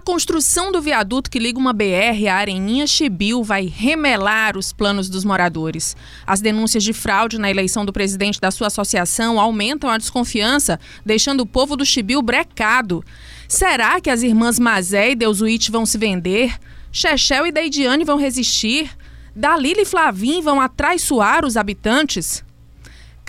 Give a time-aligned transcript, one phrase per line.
[0.00, 5.10] A construção do viaduto que liga uma BR à Areninha Chibiu vai remelar os planos
[5.10, 5.94] dos moradores.
[6.26, 11.42] As denúncias de fraude na eleição do presidente da sua associação aumentam a desconfiança, deixando
[11.42, 13.04] o povo do Chibiu brecado.
[13.46, 16.58] Será que as irmãs Mazé e Deusuíte vão se vender?
[16.90, 18.90] Chechel e Deidiane vão resistir?
[19.36, 22.42] Dalila e Flavim vão atraiçoar os habitantes?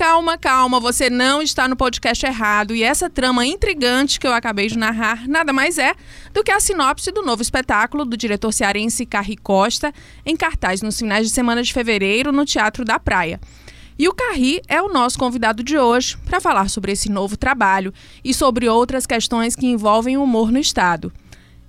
[0.02, 2.76] Calma, calma, você não está no podcast errado.
[2.76, 5.94] E essa trama intrigante que eu acabei de narrar nada mais é
[6.34, 9.94] do que a sinopse do novo espetáculo do diretor cearense Carri Costa,
[10.26, 13.40] em cartaz nos finais de semana de fevereiro no Teatro da Praia.
[13.96, 17.94] E o Carri é o nosso convidado de hoje para falar sobre esse novo trabalho
[18.24, 21.14] e sobre outras questões que envolvem o humor no Estado.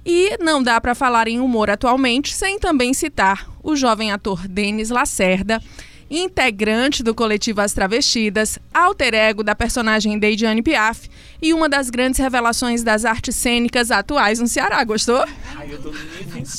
[0.06, 4.88] E não dá para falar em humor atualmente sem também citar o jovem ator Denis
[4.88, 5.62] Lacerda
[6.12, 11.08] integrante do coletivo As Travestidas, alter ego da personagem Deidiane Piaf
[11.40, 14.84] e uma das grandes revelações das artes cênicas atuais no Ceará.
[14.84, 15.24] Gostou?
[15.56, 15.90] Ai, eu tô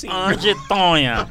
[0.09, 1.29] Onde, Tonha?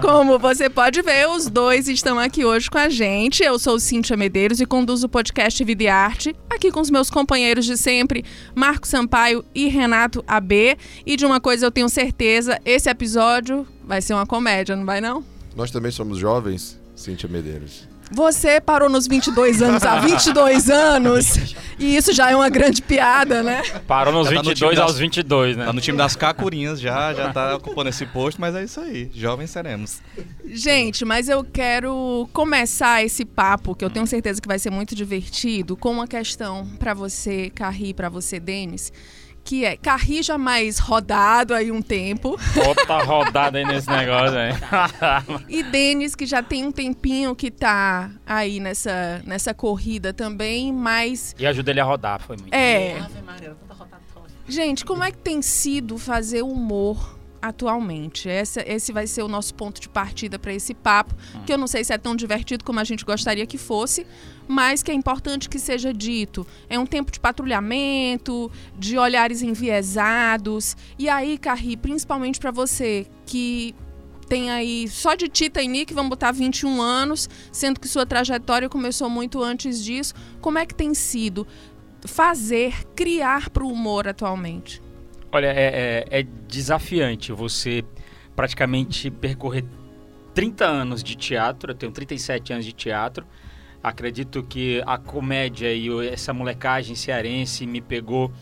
[0.00, 3.44] Como você pode ver, os dois estão aqui hoje com a gente.
[3.44, 7.10] Eu sou Cíntia Medeiros e conduzo o podcast Vida e Arte, aqui com os meus
[7.10, 8.24] companheiros de sempre,
[8.54, 10.76] Marco Sampaio e Renato AB.
[11.04, 15.00] E de uma coisa eu tenho certeza, esse episódio vai ser uma comédia, não vai
[15.00, 15.35] não?
[15.56, 17.88] Nós também somos jovens, Cíntia Medeiros.
[18.12, 21.56] Você parou nos 22 anos há 22 anos.
[21.76, 23.62] E isso já é uma grande piada, né?
[23.84, 25.64] Parou nos Já tá no 22 time aos das- 22, né?
[25.64, 29.10] Tá no time das cacurinhas já, já tá ocupando esse posto, mas é isso aí.
[29.12, 30.00] Jovens seremos.
[30.44, 34.94] Gente, mas eu quero começar esse papo, que eu tenho certeza que vai ser muito
[34.94, 38.92] divertido, com uma questão pra você, Carri, pra você, Denis,
[39.46, 44.52] que é Carri já mais rodado aí um tempo Outra rodada aí nesse negócio aí.
[45.48, 51.34] e Denis que já tem um tempinho que tá aí nessa, nessa corrida também, mas
[51.38, 52.52] e ajudei ele a rodar, foi muito.
[52.52, 52.96] é.
[54.48, 58.28] Gente, como é que tem sido fazer humor atualmente?
[58.28, 61.66] Essa, esse vai ser o nosso ponto de partida para esse papo, que eu não
[61.66, 64.06] sei se é tão divertido como a gente gostaria que fosse,
[64.48, 66.46] mas que é importante que seja dito.
[66.68, 70.76] É um tempo de patrulhamento, de olhares enviesados.
[70.98, 73.74] E aí, Carri, principalmente para você que
[74.28, 78.68] tem aí só de Tita e Nick, vamos botar 21 anos, sendo que sua trajetória
[78.68, 80.14] começou muito antes disso.
[80.40, 81.46] Como é que tem sido
[82.04, 84.82] fazer, criar para o humor atualmente?
[85.32, 87.84] Olha, é, é- é desafiante você
[88.34, 89.64] praticamente percorrer
[90.34, 91.72] 30 anos de teatro.
[91.72, 93.26] Eu tenho 37 anos de teatro.
[93.82, 98.32] Acredito que a comédia e essa molecagem cearense me pegou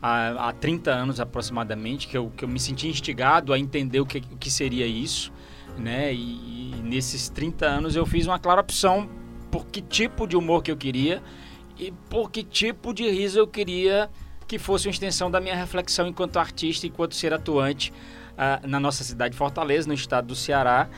[0.00, 4.06] há, há 30 anos aproximadamente, que eu, que eu me senti instigado a entender o
[4.06, 5.32] que, o que seria isso.
[5.78, 6.14] Né?
[6.14, 9.08] E, e nesses 30 anos eu fiz uma clara opção
[9.50, 11.22] por que tipo de humor que eu queria
[11.78, 14.08] e por que tipo de riso eu queria
[14.46, 17.92] que fosse uma extensão da minha reflexão enquanto artista, enquanto ser atuante
[18.36, 20.88] ah, na nossa cidade de Fortaleza, no estado do Ceará.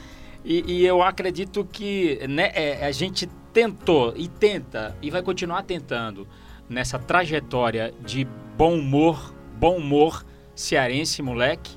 [0.44, 5.62] E, e eu acredito que né, é, a gente tentou e tenta e vai continuar
[5.62, 6.26] tentando
[6.68, 10.24] nessa trajetória de bom humor, bom humor
[10.54, 11.76] cearense, moleque.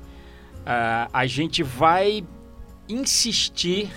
[0.64, 2.24] ah, a gente vai
[2.88, 3.90] insistir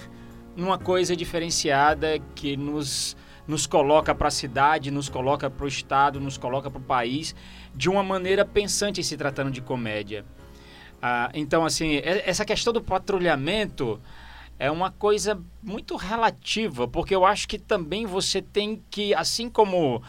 [0.55, 3.17] numa coisa diferenciada que nos,
[3.47, 7.35] nos coloca para a cidade, nos coloca para o estado, nos coloca para o país
[7.75, 10.25] de uma maneira pensante se tratando de comédia.
[11.01, 13.99] Ah, então, assim, essa questão do patrulhamento
[14.57, 20.01] é uma coisa muito relativa, porque eu acho que também você tem que, assim como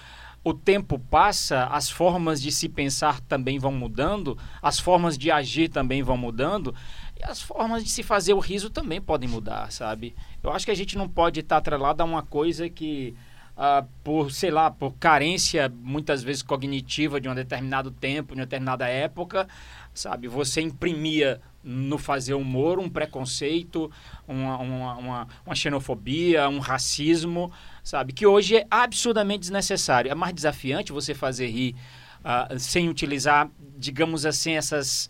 [0.45, 5.71] o tempo passa, as formas de se pensar também vão mudando, as formas de agir
[5.71, 6.75] também vão mudando,
[7.17, 10.15] e as formas de se fazer o riso também podem mudar, sabe?
[10.43, 13.15] Eu acho que a gente não pode estar atrelado a uma coisa que,
[13.57, 18.47] ah, por, sei lá, por carência muitas vezes cognitiva de um determinado tempo, de uma
[18.47, 19.47] determinada época,
[19.93, 20.27] sabe?
[20.27, 23.91] Você imprimia no fazer humor um preconceito,
[24.27, 27.51] uma, uma, uma, uma xenofobia, um racismo,
[27.83, 28.13] sabe?
[28.13, 30.11] Que hoje é absurdamente desnecessário.
[30.11, 31.77] É mais desafiante você fazer rir
[32.25, 33.49] ah, sem utilizar,
[33.79, 35.09] digamos assim, essas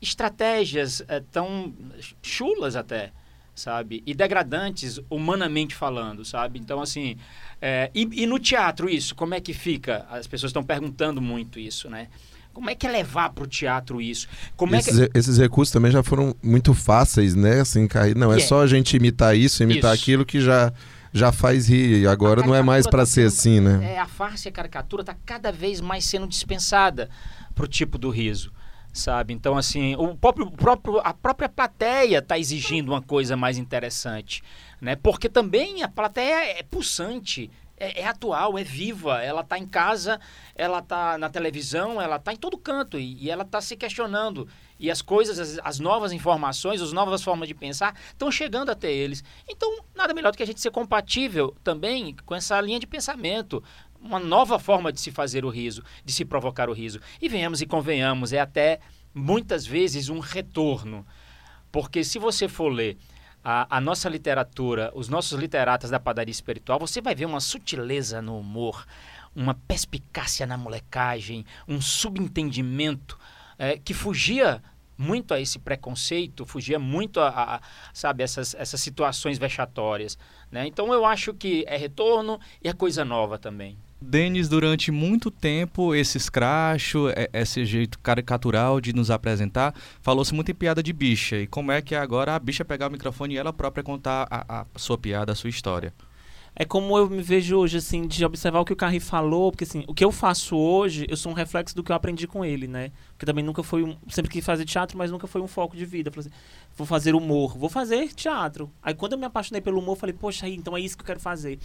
[0.00, 1.72] estratégias eh, tão
[2.22, 3.12] chulas até,
[3.54, 4.02] sabe?
[4.06, 6.58] E degradantes, humanamente falando, sabe?
[6.58, 7.16] Então, assim,
[7.60, 10.06] eh, e, e no teatro isso, como é que fica?
[10.10, 12.08] As pessoas estão perguntando muito isso, né?
[12.56, 14.26] Como é que é levar para o teatro isso?
[14.56, 14.88] Como é que...
[14.88, 17.60] esses, esses recursos também já foram muito fáceis, né?
[17.60, 18.16] Assim, cair.
[18.16, 18.40] Não, é é.
[18.40, 20.02] só a gente imitar isso, imitar Isso.
[20.02, 20.72] aquilo que já,
[21.12, 22.00] já faz rir.
[22.00, 23.92] E agora não é mais pra tá ser assim, né?
[23.92, 27.10] É, a farsa e a caricatura tá cada vez mais sendo dispensada
[27.54, 28.50] pro tipo do riso,
[28.96, 29.34] sabe?
[29.34, 34.42] Então, assim, o próprio, o próprio, a própria plateia tá exigindo uma coisa mais interessante,
[34.80, 34.96] né?
[34.96, 39.22] Porque também a plateia é pulsante, é, é atual, é viva.
[39.22, 40.18] Ela está em casa,
[40.54, 44.48] ela está na televisão, ela está em todo canto e, e ela está se questionando.
[44.78, 48.92] E as coisas, as, as, novas informações, as novas formas de pensar estão chegando até
[48.92, 49.22] eles.
[49.48, 53.62] Então, nada melhor do que a gente ser compatível também com essa linha de pensamento.
[54.06, 57.00] Uma nova forma de se fazer o riso, de se provocar o riso.
[57.20, 58.78] E venhamos e convenhamos, é até
[59.12, 61.04] muitas vezes um retorno.
[61.72, 62.96] Porque se você for ler
[63.42, 68.22] a, a, nossa literatura, os nossos literatas da padaria espiritual, você vai ver uma sutileza
[68.22, 68.86] no humor,
[69.34, 73.18] uma perspicácia na molecagem, um subentendimento
[73.58, 74.62] é, que fugia
[74.96, 77.60] muito a esse preconceito, fugia muito a, a,
[77.92, 80.16] sabe, essas, essas situações vexatórias.
[80.50, 80.66] Né?
[80.66, 83.76] Então eu acho que é retorno e é coisa nova também.
[84.00, 90.50] Denis, durante muito tempo, esse escracho, é, esse jeito caricatural de nos apresentar, falou-se muito
[90.50, 91.36] em piada de bicha.
[91.36, 94.26] E como é que é agora a bicha pegar o microfone e ela própria contar
[94.30, 95.94] a, a sua piada, a sua história?
[96.58, 99.64] é como eu me vejo hoje, assim, de observar o que o Carri falou, porque
[99.64, 102.42] assim, o que eu faço hoje, eu sou um reflexo do que eu aprendi com
[102.42, 102.92] ele, né?
[103.10, 103.94] Porque também nunca foi um.
[104.08, 106.10] Sempre quis fazer teatro, mas nunca foi um foco de vida.
[106.10, 106.36] falei assim,
[106.74, 108.70] vou fazer humor, vou fazer teatro.
[108.82, 111.02] Aí quando eu me apaixonei pelo humor, eu falei, poxa, aí, então é isso que
[111.02, 111.58] eu quero fazer.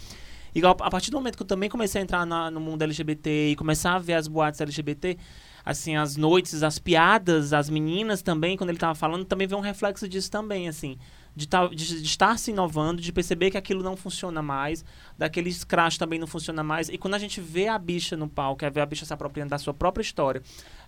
[0.54, 3.50] E a partir do momento que eu também comecei a entrar na, no mundo LGBT
[3.50, 5.16] e começar a ver as boates LGBT,
[5.64, 9.62] assim, as noites, as piadas, as meninas também, quando ele tava falando, também veio um
[9.62, 10.98] reflexo disso também, assim.
[11.34, 14.84] De, tá, de, de, estar se inovando, de perceber que aquilo não funciona mais,
[15.16, 16.90] daquele scratch também não funciona mais.
[16.90, 19.48] E quando a gente vê a bicha no palco, é ver a bicha se apropriando
[19.48, 20.42] da sua própria história,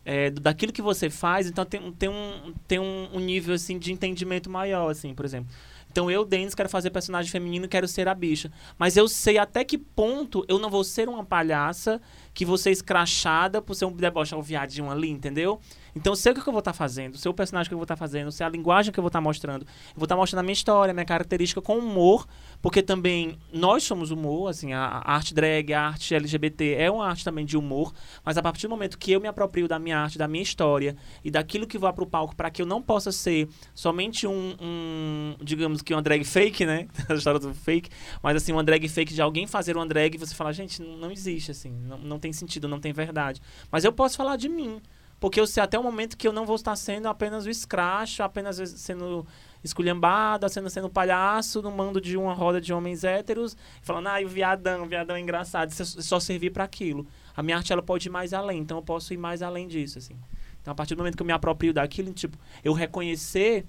[0.04, 3.90] é, daquilo que você faz, então tem, tem, um, tem um, um nível assim, de
[3.90, 5.50] entendimento maior, assim, por exemplo.
[5.94, 8.50] Então eu, Denis, quero fazer personagem feminino quero ser a bicha.
[8.76, 12.02] Mas eu sei até que ponto eu não vou ser uma palhaça
[12.34, 15.60] que vou ser escrachada por ser um deboche, um viadinho ali, entendeu?
[15.96, 17.84] Então, sei o que eu vou estar tá fazendo, sei o personagem que eu vou
[17.84, 19.62] estar tá fazendo, sei a linguagem que eu vou estar tá mostrando.
[19.62, 22.26] Eu vou estar tá mostrando a minha história, a minha característica com humor,
[22.60, 27.24] porque também nós somos humor, assim, a, arte drag, a arte LGBT é uma arte
[27.24, 27.92] também de humor,
[28.24, 30.96] mas a partir do momento que eu me aproprio da minha arte, da minha história
[31.22, 34.56] e daquilo que vá para o palco para que eu não possa ser somente um,
[34.60, 36.88] um, digamos que uma drag fake, né?
[37.08, 37.88] a história do fake,
[38.20, 40.96] mas assim, uma drag fake de alguém fazer uma drag e você falar, gente, não,
[40.96, 43.40] não existe, assim, não, não tem sentido, não tem verdade.
[43.70, 44.80] Mas eu posso falar de mim.
[45.20, 48.22] Porque eu sei até o momento que eu não vou estar sendo apenas o escracho,
[48.22, 49.26] apenas sendo
[49.62, 54.28] esculhambada, sendo sendo palhaço no mando de uma roda de homens héteros, falando, ah, o
[54.28, 57.06] viadão, o viadão é engraçado, isso é só servir para aquilo.
[57.34, 59.98] A minha arte ela pode ir mais além, então eu posso ir mais além disso,
[59.98, 60.16] assim.
[60.60, 63.64] Então, a partir do momento que eu me aproprio daquilo, tipo, eu reconhecer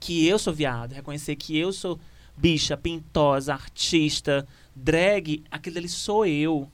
[0.00, 2.00] que eu sou viado, reconhecer que eu sou
[2.36, 6.68] bicha, pintosa, artista, drag, aquilo ali sou eu.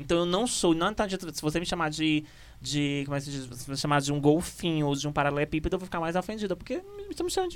[0.00, 2.24] Então eu não sou, não tá, se você me chamar de
[2.60, 3.02] de.
[3.06, 3.80] Como é que se diz?
[3.80, 6.54] Chamar de um golfinho ou de um paralelepípedo, eu vou ficar mais ofendida.
[6.54, 6.82] Porque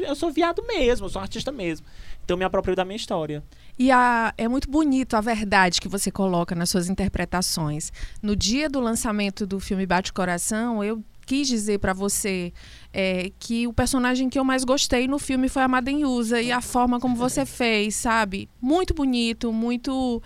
[0.00, 1.87] eu sou viado mesmo, eu sou artista mesmo.
[2.25, 3.43] Então eu me aproprio da minha história.
[3.79, 7.93] E a, é muito bonito a verdade que você coloca nas suas interpretações.
[8.23, 12.52] No dia do lançamento do filme Bate Coração, eu quis dizer para você
[12.93, 16.61] é, que o personagem que eu mais gostei no filme foi a Madenhusa e a
[16.61, 18.49] forma como você fez, sabe?
[18.61, 20.23] Muito bonito, muito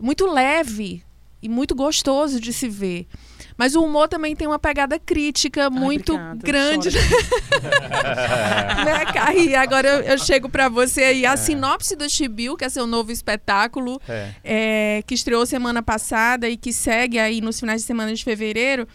[0.00, 1.04] muito leve
[1.44, 3.06] e muito gostoso de se ver.
[3.54, 6.88] Mas o humor também tem uma pegada crítica muito obrigada, grande.
[8.84, 9.54] né, Carri?
[9.54, 11.26] Agora eu, eu chego para você aí.
[11.26, 11.36] A é.
[11.36, 14.30] sinopse do Chibiu, que é seu novo espetáculo, é.
[14.42, 18.88] É, que estreou semana passada e que segue aí nos finais de semana de fevereiro,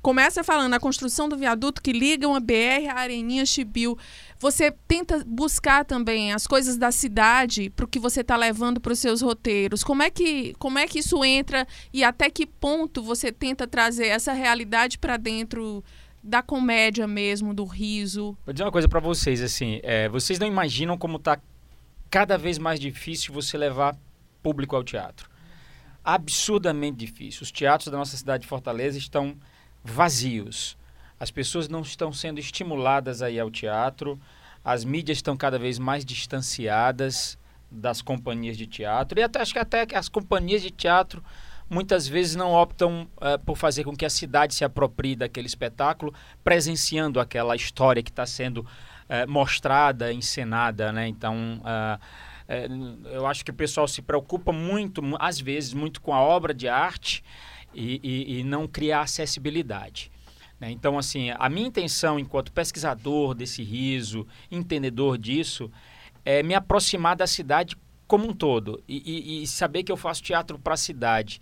[0.00, 3.98] começa falando a construção do viaduto que liga uma BR à Areninha Chibiu.
[4.38, 8.92] Você tenta buscar também as coisas da cidade para o que você está levando para
[8.92, 9.82] os seus roteiros.
[9.82, 14.08] Como é, que, como é que isso entra e até que ponto você tenta trazer
[14.08, 15.82] essa realidade para dentro
[16.22, 18.36] da comédia mesmo, do riso?
[18.44, 21.40] Vou dizer uma coisa para vocês, assim, é, vocês não imaginam como está
[22.10, 23.96] cada vez mais difícil você levar
[24.42, 25.30] público ao teatro.
[26.04, 27.42] Absurdamente difícil.
[27.42, 29.36] Os teatros da nossa cidade de Fortaleza estão
[29.82, 30.76] vazios.
[31.18, 34.20] As pessoas não estão sendo estimuladas aí ao teatro,
[34.64, 37.38] as mídias estão cada vez mais distanciadas
[37.70, 41.22] das companhias de teatro, e até, acho que até as companhias de teatro
[41.68, 46.14] muitas vezes não optam uh, por fazer com que a cidade se aproprie daquele espetáculo,
[46.44, 51.08] presenciando aquela história que está sendo uh, mostrada, encenada, né?
[51.08, 52.00] Então, uh,
[53.10, 56.68] eu acho que o pessoal se preocupa muito, às vezes, muito com a obra de
[56.68, 57.24] arte
[57.74, 60.12] e, e, e não cria acessibilidade.
[60.60, 60.70] Né?
[60.70, 65.70] Então, assim, a minha intenção enquanto pesquisador desse riso, entendedor disso,
[66.24, 70.22] é me aproximar da cidade como um todo e, e, e saber que eu faço
[70.22, 71.40] teatro para a cidade.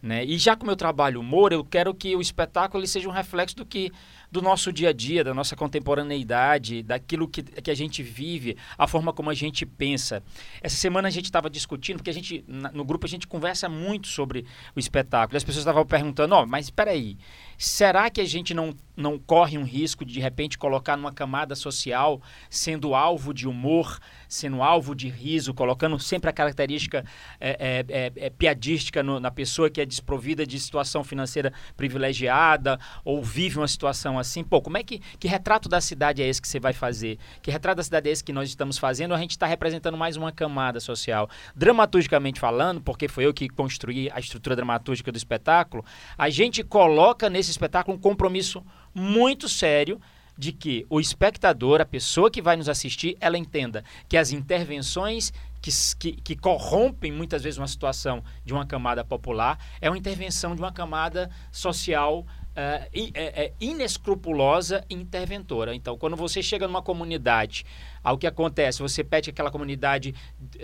[0.00, 0.24] Né?
[0.24, 3.64] E já como eu trabalho humor, eu quero que o espetáculo seja um reflexo do
[3.64, 3.92] que
[4.32, 8.86] do nosso dia a dia, da nossa contemporaneidade, daquilo que, que a gente vive, a
[8.86, 10.22] forma como a gente pensa.
[10.62, 14.08] Essa semana a gente estava discutindo, porque a gente, no grupo a gente conversa muito
[14.08, 15.36] sobre o espetáculo.
[15.36, 17.18] As pessoas estavam perguntando, ó, oh, mas espera aí,
[17.58, 21.56] será que a gente não, não corre um risco de de repente colocar numa camada
[21.56, 22.20] social
[22.50, 23.98] sendo alvo de humor,
[24.28, 27.04] sendo alvo de riso, colocando sempre a característica
[27.40, 32.78] é, é, é, é piadística no, na pessoa que é desprovida de situação financeira privilegiada
[33.04, 36.40] ou vive uma situação assim, pô, como é que, que retrato da cidade é esse
[36.40, 37.18] que você vai fazer?
[37.42, 39.14] Que retrato da cidade é esse que nós estamos fazendo?
[39.14, 41.28] A gente está representando mais uma camada social.
[41.54, 45.84] Dramaturgicamente falando, porque foi eu que construí a estrutura dramatúrgica do espetáculo,
[46.16, 48.64] a gente coloca nesse espetáculo um compromisso
[48.94, 50.00] muito sério
[50.36, 55.32] de que o espectador, a pessoa que vai nos assistir, ela entenda que as intervenções
[55.60, 60.56] que, que, que, corrompem muitas vezes uma situação de uma camada popular é uma intervenção
[60.56, 65.74] de uma camada social é, é, inescrupulosa e interventora.
[65.74, 67.64] Então, quando você chega numa comunidade,
[68.02, 70.14] ao que acontece, você pede que aquela comunidade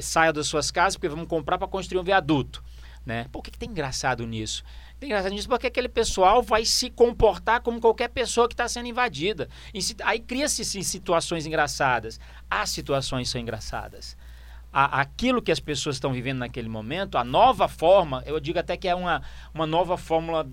[0.00, 2.62] saia das suas casas porque vamos comprar para construir um viaduto.
[3.06, 3.26] Né?
[3.32, 4.62] Por que, que tem engraçado nisso?
[5.00, 8.86] Tem engraçado nisso porque aquele pessoal vai se comportar como qualquer pessoa que está sendo
[8.86, 9.48] invadida.
[10.04, 12.20] Aí cria-se situações engraçadas.
[12.50, 14.14] As situações são engraçadas.
[14.70, 18.86] aquilo que as pessoas estão vivendo naquele momento, a nova forma, eu digo até que
[18.86, 19.22] é uma,
[19.54, 20.46] uma nova fórmula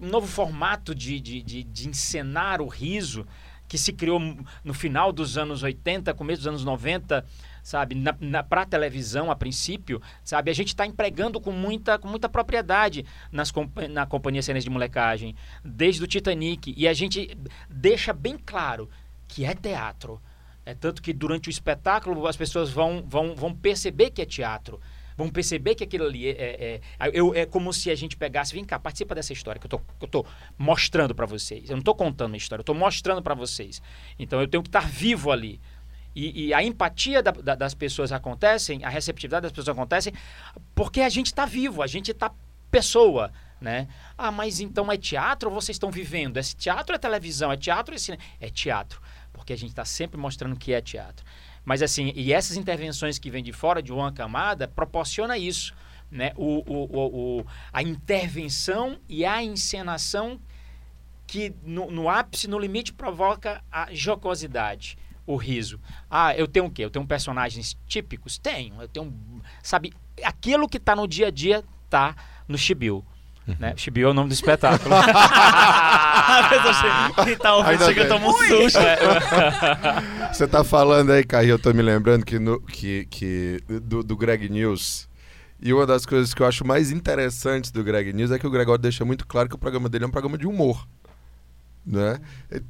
[0.00, 3.26] um novo formato de, de, de, de encenar o riso
[3.66, 4.20] que se criou
[4.62, 7.24] no final dos anos 80, começo dos anos 90,
[7.62, 12.06] sabe, na, na, para televisão a princípio, sabe, a gente está empregando com muita, com
[12.06, 13.52] muita propriedade nas,
[13.90, 15.34] na companhia cenas de molecagem,
[15.64, 17.36] desde o Titanic, e a gente
[17.68, 18.88] deixa bem claro
[19.26, 20.20] que é teatro.
[20.66, 24.80] É tanto que durante o espetáculo as pessoas vão, vão, vão perceber que é teatro
[25.16, 28.54] vão perceber que aquilo ali é, é, é, eu, é como se a gente pegasse,
[28.54, 30.26] vem cá, participa dessa história que eu tô, eu tô
[30.58, 31.70] mostrando para vocês.
[31.70, 33.80] Eu não estou contando a história, eu estou mostrando para vocês.
[34.18, 35.60] Então eu tenho que estar vivo ali.
[36.14, 40.12] E, e a empatia da, da, das pessoas acontecem, a receptividade das pessoas acontece
[40.74, 42.32] porque a gente está vivo, a gente está
[42.70, 43.88] pessoa, né?
[44.16, 46.36] Ah, mas então é teatro ou vocês estão vivendo?
[46.36, 47.50] É teatro é televisão?
[47.50, 48.22] É teatro ou é cinema?
[48.40, 49.00] É teatro,
[49.32, 51.24] porque a gente está sempre mostrando que é teatro.
[51.64, 55.74] Mas assim, e essas intervenções que vêm de fora de uma camada proporciona isso,
[56.10, 56.32] né?
[56.36, 60.38] O, o, o, a intervenção e a encenação
[61.26, 65.80] que no, no ápice, no limite, provoca a jocosidade, o riso.
[66.10, 66.84] Ah, eu tenho o quê?
[66.84, 68.38] Eu tenho personagens típicos?
[68.38, 68.80] Tenho.
[68.80, 69.92] Eu tenho, sabe,
[70.22, 72.14] aquilo que está no dia a dia está
[72.46, 73.04] no Chibiu.
[73.46, 73.74] Né?
[73.76, 74.94] Chibiu é o nome do espetáculo.
[77.40, 78.78] Tá ouvindo chega toma um susto.
[80.32, 84.16] Você tá falando aí, Caio, eu tô me lembrando que, no, que, que do, do
[84.16, 85.08] Greg News.
[85.60, 88.50] E uma das coisas que eu acho mais interessantes do Greg News é que o
[88.50, 90.86] Gregório deixa muito claro que o programa dele é um programa de humor.
[91.86, 92.18] Né?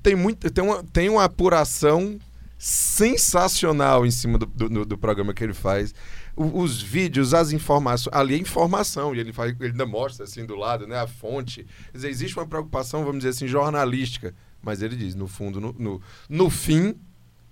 [0.02, 2.18] Tem, muito, tem, uma, tem uma apuração
[2.66, 5.94] sensacional em cima do, do, do programa que ele faz
[6.34, 10.56] os vídeos, as informações, ali é informação, e ele, faz, ele ainda mostra assim do
[10.56, 11.66] lado, né, a fonte.
[11.92, 15.74] Quer dizer, existe uma preocupação, vamos dizer assim, jornalística, mas ele diz, no fundo, no,
[15.78, 16.94] no, no fim,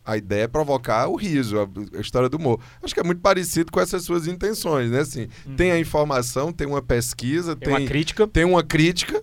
[0.03, 2.59] a ideia é provocar o riso, a, a, história do humor.
[2.83, 5.01] Acho que é muito parecido com essas suas intenções, né?
[5.01, 5.57] Assim, uhum.
[5.57, 8.27] tem a informação, tem uma pesquisa, tem, tem uma crítica.
[8.27, 9.23] Tem uma crítica,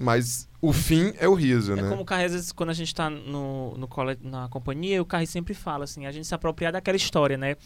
[0.00, 1.86] mas o fim é o riso, é né?
[1.86, 3.88] É como o Carri, às vezes, quando a gente está no, no,
[4.22, 7.56] na companhia, o Carri sempre fala assim, a gente se apropriar daquela história, né?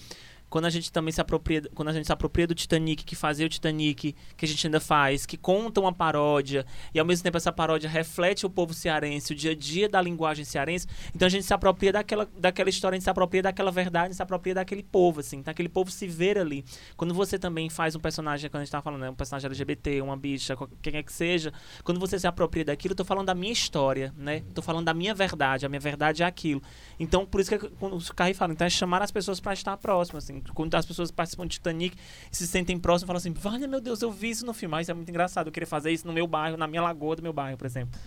[0.55, 3.45] Quando a gente também se apropria, quando a gente se apropria do Titanic, que fazia
[3.45, 7.37] o Titanic, que a gente ainda faz, que conta uma paródia, e ao mesmo tempo
[7.37, 11.29] essa paródia reflete o povo cearense, o dia a dia da linguagem cearense, então a
[11.29, 14.23] gente se apropria daquela, daquela história, a gente se apropria daquela verdade, a gente se
[14.23, 15.51] apropria daquele povo, assim, tá?
[15.51, 16.65] aquele povo se ver ali.
[16.97, 20.03] Quando você também faz um personagem, quando a gente tá falando, né, um personagem LGBT,
[20.03, 23.35] uma bicha, quem é que seja, quando você se apropria daquilo, eu tô falando da
[23.35, 24.45] minha história, né?
[24.55, 26.63] Tô falando da minha verdade, a minha verdade é aquilo.
[26.97, 29.77] Então, por isso que quando o Carri fala, então é chamar as pessoas para estar
[29.79, 31.97] próximas, assim, quando as pessoas participam de Titanic
[32.31, 34.75] se sentem próximas e falam assim: Vale, meu Deus, eu vi isso no filme.
[34.77, 35.47] Ah, isso é muito engraçado.
[35.47, 37.99] Eu queria fazer isso no meu bairro, na minha lagoa do meu bairro, por exemplo.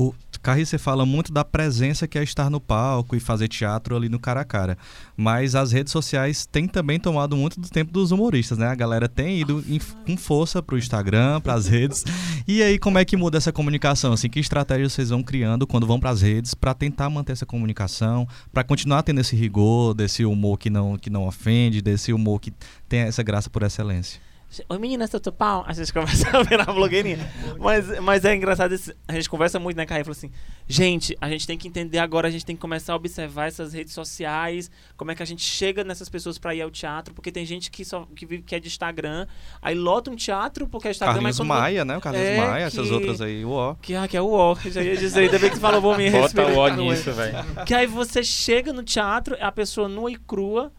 [0.00, 3.94] O Carri, você fala muito da presença que é estar no palco e fazer teatro
[3.94, 4.78] ali no cara a cara.
[5.14, 8.68] Mas as redes sociais têm também tomado muito do tempo dos humoristas, né?
[8.68, 12.02] A galera tem ido em, com força pro Instagram, para as redes.
[12.48, 14.14] E aí, como é que muda essa comunicação?
[14.14, 17.44] Assim, que estratégia vocês vão criando quando vão para as redes para tentar manter essa
[17.44, 22.40] comunicação, para continuar tendo esse rigor, desse humor que não, que não ofende, desse humor
[22.40, 22.54] que
[22.88, 24.29] tem essa graça por excelência?
[24.68, 25.64] Oi, menina, seu teu pau.
[25.64, 27.18] A gente começa a virar blogueirinha.
[27.56, 30.04] Mas, mas é engraçado, esse- a gente conversa muito, né, Caio?
[30.04, 30.30] Falou assim,
[30.66, 33.72] gente, a gente tem que entender agora, a gente tem que começar a observar essas
[33.72, 37.30] redes sociais, como é que a gente chega nessas pessoas pra ir ao teatro, porque
[37.30, 39.24] tem gente que só que, vive, que é de Instagram,
[39.62, 41.96] aí lota um teatro porque é Instagram, Carlinhos mas Maia, né?
[41.96, 43.76] O Carlinhos É, Maia, essas que- outras aí, uó.
[43.80, 45.80] Que, ah, que é o ó, eu já ia dizer, ainda bem que você falou,
[45.80, 46.50] vou me Bota respeitar.
[46.52, 46.94] o ó não é?
[46.96, 47.36] nisso, velho.
[47.64, 50.72] Que aí você chega no teatro, a pessoa nua e crua,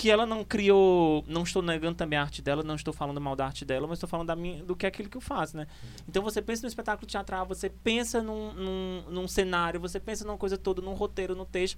[0.00, 1.22] que ela não criou.
[1.28, 3.98] Não estou negando também a arte dela, não estou falando mal da arte dela, mas
[3.98, 5.66] estou falando da minha, do que é aquilo que eu faço, né?
[6.08, 10.38] Então você pensa no espetáculo teatral, você pensa num, num, num cenário, você pensa numa
[10.38, 11.76] coisa toda, num roteiro, no texto.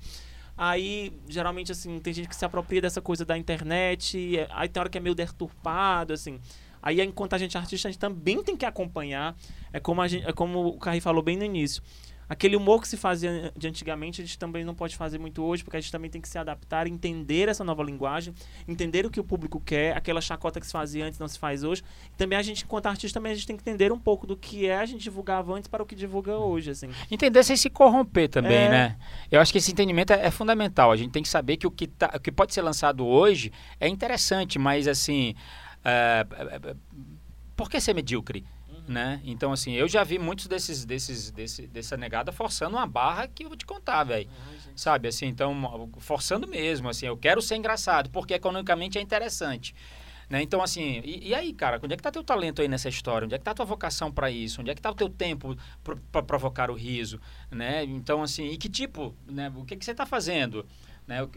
[0.56, 4.88] Aí, geralmente, assim, tem gente que se apropria dessa coisa da internet, aí tem hora
[4.88, 6.38] que é meio deturpado, assim.
[6.80, 9.34] Aí, enquanto a gente é artista, a gente também tem que acompanhar.
[9.72, 11.82] É como, a gente, é como o Carri falou bem no início.
[12.28, 15.62] Aquele humor que se fazia de antigamente, a gente também não pode fazer muito hoje,
[15.62, 18.32] porque a gente também tem que se adaptar, entender essa nova linguagem,
[18.66, 21.62] entender o que o público quer, aquela chacota que se fazia antes não se faz
[21.62, 21.82] hoje.
[22.12, 24.36] E também a gente, enquanto artista, também a gente tem que entender um pouco do
[24.36, 26.88] que é a gente divulgava antes para o que divulga hoje, assim.
[27.10, 28.68] Entender sem se corromper também, É.
[28.68, 28.96] né?
[29.30, 30.90] Eu acho que esse entendimento é, é fundamental.
[30.90, 33.52] A gente tem que saber que o que, tá, o que pode ser lançado hoje
[33.78, 35.34] é interessante, mas assim.
[35.84, 36.74] é, é, é,
[37.56, 38.44] por que ser medíocre?
[38.86, 39.20] Né?
[39.24, 43.44] Então, assim, eu já vi muitos desses, desses, desse, dessa negada forçando uma barra que
[43.44, 44.28] eu vou te contar, velho.
[44.74, 49.74] Sabe, assim, então, forçando mesmo, assim, eu quero ser engraçado, porque economicamente é interessante.
[50.32, 50.40] Né?
[50.40, 53.26] Então, assim, e, e aí, cara, onde é que tá teu talento aí nessa história?
[53.26, 54.62] Onde é que tá tua vocação para isso?
[54.62, 55.54] Onde é que tá o teu tempo
[56.10, 57.20] para provocar o riso?
[57.50, 57.84] Né?
[57.84, 59.52] Então, assim, e que tipo, né?
[59.54, 60.66] O que, que você tá fazendo?
[61.06, 61.22] Né?
[61.22, 61.30] O-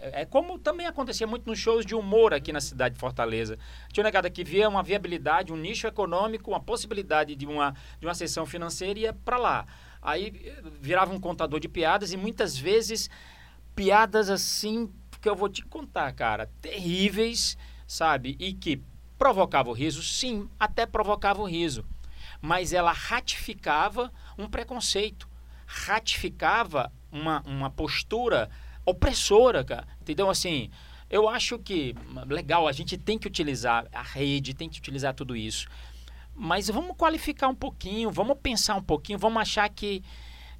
[0.00, 3.58] É é como também acontecia muito nos shows de humor aqui na cidade de Fortaleza.
[3.92, 8.14] Tinha negada que via uma viabilidade, um nicho econômico, uma possibilidade de uma, de uma
[8.14, 9.66] sessão financeira e ia para lá.
[10.00, 13.08] Aí eh, virava um contador de piadas e muitas vezes
[13.74, 18.36] piadas assim que eu vou te contar, cara, terríveis, sabe?
[18.40, 18.82] E que
[19.16, 21.84] provocava o riso, sim, até provocava o riso.
[22.40, 25.28] Mas ela ratificava um preconceito,
[25.64, 28.50] ratificava uma, uma postura
[28.84, 29.86] opressora, cara.
[30.00, 30.28] Entendeu?
[30.30, 30.70] Assim,
[31.10, 31.94] eu acho que,
[32.26, 35.68] legal, a gente tem que utilizar a rede, tem que utilizar tudo isso.
[36.34, 40.02] Mas vamos qualificar um pouquinho, vamos pensar um pouquinho, vamos achar que,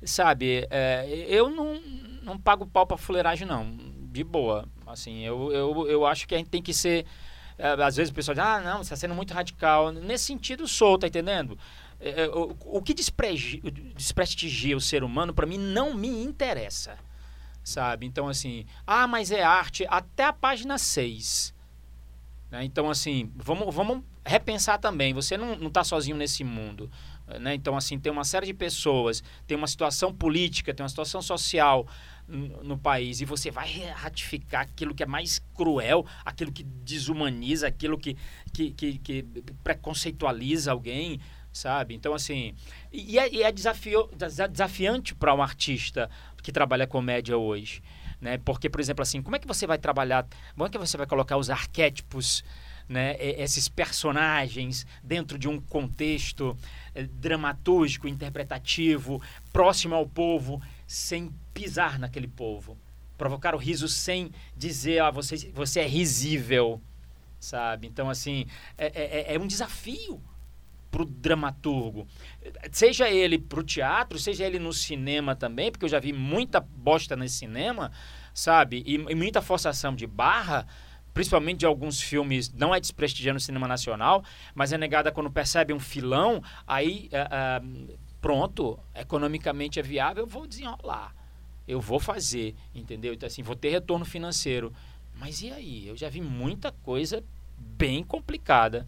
[0.05, 1.81] sabe, é, eu não,
[2.23, 3.75] não pago pau pra fuleiragem, não.
[4.13, 4.69] De boa.
[4.87, 7.07] Assim, eu, eu, eu acho que a gente tem que ser.
[7.57, 9.91] é, às vezes o pessoal diz, ah, não, você está sendo muito radical.
[9.91, 11.59] Nesse sentido, sou, tá entendendo?
[11.99, 16.99] É, é, o, o que desprestigia o ser humano, para mim, não me interessa.
[17.65, 18.07] Sabe?
[18.07, 21.55] Então, assim, ah, mas é arte até a página 6.
[22.51, 22.65] Né?
[22.65, 25.15] Então, assim, vamos, vamos repensar também.
[25.15, 26.91] Você não, não tá sozinho nesse mundo.
[27.41, 27.55] Né?
[27.55, 31.87] Então, assim, tem uma série de pessoas, tem uma situação política, tem uma situação social
[32.27, 37.67] no, no país, e você vai ratificar aquilo que é mais cruel, aquilo que desumaniza,
[37.67, 38.17] aquilo que,
[38.53, 39.23] que, que, que
[39.63, 41.21] preconceitualiza alguém,
[41.53, 41.95] sabe?
[41.95, 42.55] Então, assim,
[42.93, 46.09] e, é, e é desafio, desa- desafiante para um artista
[46.43, 47.83] que trabalha comédia hoje.
[48.21, 48.39] Né?
[48.39, 51.07] Porque, por exemplo, assim, como é que você vai trabalhar, como é que você vai
[51.07, 52.45] colocar os arquétipos,
[52.89, 53.17] né?
[53.21, 56.57] esses personagens dentro de um contexto
[56.95, 59.21] eh, dramatúrgico, interpretativo,
[59.53, 62.79] próximo ao povo, sem pisar naquele povo?
[63.19, 66.81] Provocar o riso sem dizer, ah, você, você é risível,
[67.39, 67.87] sabe?
[67.87, 68.47] Então, assim,
[68.79, 68.87] é,
[69.31, 70.21] é- é um desafio
[70.93, 72.07] pro dramaturgo.
[72.71, 77.17] Seja ele pro teatro, seja ele no cinema também, porque eu já vi muita bosta
[77.17, 77.91] no cinema,
[78.35, 78.85] sabe?
[78.87, 80.67] E, e muita forçação de barra,
[81.15, 84.23] principalmente de alguns filmes, não é desprestigiando o cinema nacional,
[84.55, 87.63] mas é negada quando percebe um filão, aí ah, ah,
[88.21, 91.15] pronto, economicamente é viável, eu vou desenrolar.
[91.67, 93.15] Eu vou fazer, entendeu?
[93.15, 94.73] Então, assim, vou ter retorno financeiro.
[95.15, 95.87] Mas e aí?
[95.87, 97.25] Eu já vi muita coisa
[97.57, 98.85] bem complicada.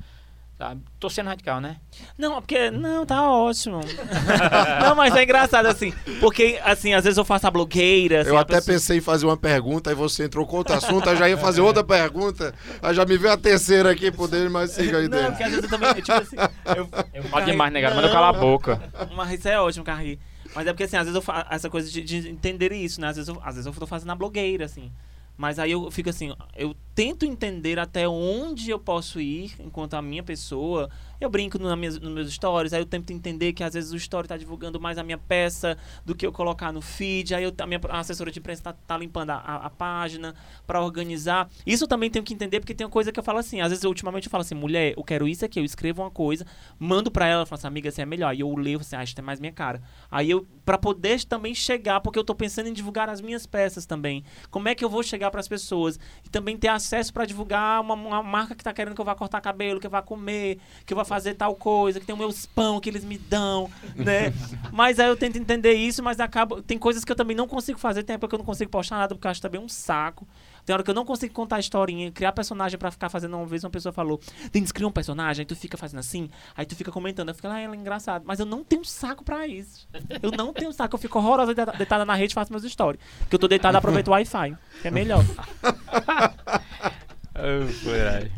[1.01, 1.77] Tô sendo radical, né?
[2.17, 2.71] Não, porque.
[2.71, 3.81] Não, tá ótimo.
[4.81, 5.93] não, mas é engraçado assim.
[6.21, 8.21] Porque, assim, às vezes eu faço a blogueira.
[8.23, 10.75] assim, Eu a até pessoa- pensei em fazer uma pergunta, aí você entrou com outro
[10.75, 12.55] assunto, aí já ia fazer outra pergunta.
[12.81, 15.31] Aí já me veio a terceira aqui por dentro, mas siga aí Não, dentro.
[15.33, 15.95] porque às vezes eu também.
[15.95, 16.37] Tipo assim.
[16.77, 18.81] Eu, Eu falo demais, negado, mas eu calo a boca.
[19.14, 20.19] Mas isso é ótimo, Carri.
[20.55, 23.09] Mas é porque, assim, às vezes eu faço essa coisa de, de entender isso, né?
[23.09, 24.90] Às vezes, eu, às vezes eu tô fazendo a blogueira, assim.
[25.37, 30.03] Mas aí eu fico assim, eu tento entender até onde eu posso ir enquanto a
[30.03, 30.89] minha pessoa.
[31.21, 33.97] Eu brinco na minhas, nos meus stories, aí eu tento entender que às vezes o
[33.97, 37.35] story tá divulgando mais a minha peça do que eu colocar no feed.
[37.35, 40.35] Aí eu, a minha assessora de imprensa tá, tá limpando a, a, a página
[40.67, 41.49] pra organizar.
[41.67, 43.71] Isso eu também tenho que entender, porque tem uma coisa que eu falo assim, às
[43.71, 46.47] vezes eu, ultimamente eu falo assim, mulher, eu quero isso aqui, eu escrevo uma coisa,
[46.79, 48.35] mando pra ela, falo assim, amiga, você é melhor.
[48.35, 49.81] E eu leio assim, ah, isso é mais minha cara.
[50.11, 53.87] Aí eu, pra poder também chegar, porque eu tô pensando em divulgar as minhas peças
[53.87, 54.25] também.
[54.51, 55.99] Como é que eu vou chegar pras pessoas?
[56.25, 59.05] E também ter a acesso pra divulgar uma, uma marca que tá querendo que eu
[59.05, 62.14] vá cortar cabelo, que eu vá comer, que eu vá fazer tal coisa, que tem
[62.14, 64.33] o meu pão que eles me dão, né?
[64.73, 66.62] mas aí eu tento entender isso, mas acabo.
[66.62, 68.99] Tem coisas que eu também não consigo fazer, tem época que eu não consigo postar
[68.99, 70.27] nada, porque eu acho também um saco.
[70.64, 73.37] Tem hora que eu não consigo contar a historinha, criar personagem pra ficar fazendo.
[73.37, 74.18] Uma vez uma pessoa falou:
[74.53, 77.29] Denis, cria um personagem, aí tu fica fazendo assim, aí tu fica comentando.
[77.29, 78.24] Eu fico lá, ah, ela é engraçado.
[78.27, 79.87] Mas eu não tenho saco pra isso.
[80.22, 80.94] Eu não tenho saco.
[80.96, 83.00] Eu fico horrorosa deita- deitada na rede e faço meus stories.
[83.20, 84.57] Porque eu tô deitado, aproveito o Wi-Fi.
[84.83, 85.22] Que é melhor.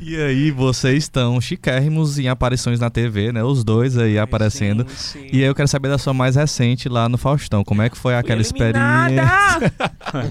[0.01, 3.45] E aí, vocês estão chiquérrimos em aparições na TV, né?
[3.45, 4.87] Os dois aí aparecendo.
[4.89, 5.37] Gente.
[5.37, 7.63] E aí eu quero saber da sua mais recente lá no Faustão.
[7.63, 9.23] Como é que foi aquela experiência?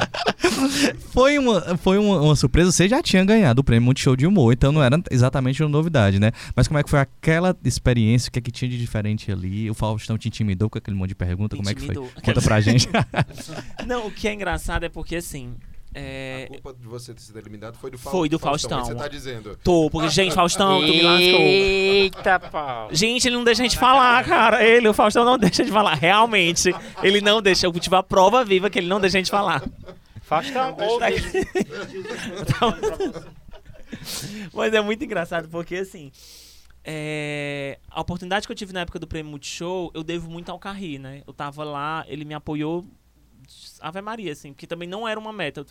[1.13, 2.71] foi uma, foi uma, uma surpresa.
[2.71, 6.19] Você já tinha ganhado o prêmio Multishow de Humor, então não era exatamente uma novidade,
[6.19, 6.31] né?
[6.55, 8.29] Mas como é que foi aquela experiência?
[8.29, 9.69] O que é que tinha de diferente ali?
[9.69, 11.55] O Faustão te intimidou com aquele monte de pergunta?
[11.55, 11.95] Como é que foi?
[11.95, 12.89] Conta pra gente.
[13.85, 15.53] Não, o que é engraçado é porque assim.
[15.97, 18.83] É, A culpa de você ter sido eliminado foi do, Fa- Foi do mas Faustão.
[18.83, 19.57] Você tá dizendo.
[19.63, 21.39] Tô, porque, gente, Faustão, tu me lascou.
[21.39, 22.89] Eita, pau.
[22.91, 24.61] Gente, ele não deixa a gente falar, cara.
[24.61, 25.93] Ele, o Faustão, não deixa de falar.
[25.95, 26.69] Realmente,
[27.01, 27.65] ele não deixa.
[27.65, 29.63] Eu tive a prova viva que ele não deixa a gente falar.
[30.21, 31.05] Faustão, ouve.
[34.53, 36.11] Mas é muito engraçado, porque assim.
[36.83, 40.59] é, a oportunidade que eu tive na época do Prêmio Multishow, eu devo muito ao
[40.59, 41.21] Carri, né?
[41.25, 42.85] Eu tava lá, ele me apoiou.
[43.79, 45.61] Ave Maria, assim, porque também não era uma meta.
[45.61, 45.65] Eu-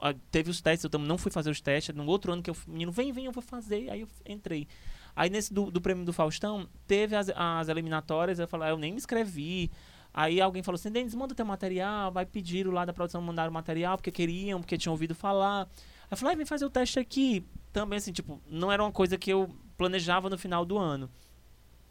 [0.00, 1.94] ah, teve os testes, eu também não fui fazer os testes.
[1.94, 2.56] No outro ano que eu.
[2.66, 3.90] Menino, vem, vem, eu vou fazer.
[3.90, 4.66] Aí eu entrei.
[5.14, 8.78] Aí nesse do, do prêmio do Faustão, teve as, as eliminatórias, eu falei, ah, eu
[8.78, 9.70] nem me inscrevi.
[10.14, 13.52] Aí alguém falou assim, Denis, manda teu material, vai pedir lá da produção mandar o
[13.52, 15.62] material, porque queriam, porque tinham ouvido falar.
[15.62, 17.44] Aí eu falei, ah, vem fazer o teste aqui.
[17.72, 21.10] Também assim, tipo, não era uma coisa que eu planejava no final do ano.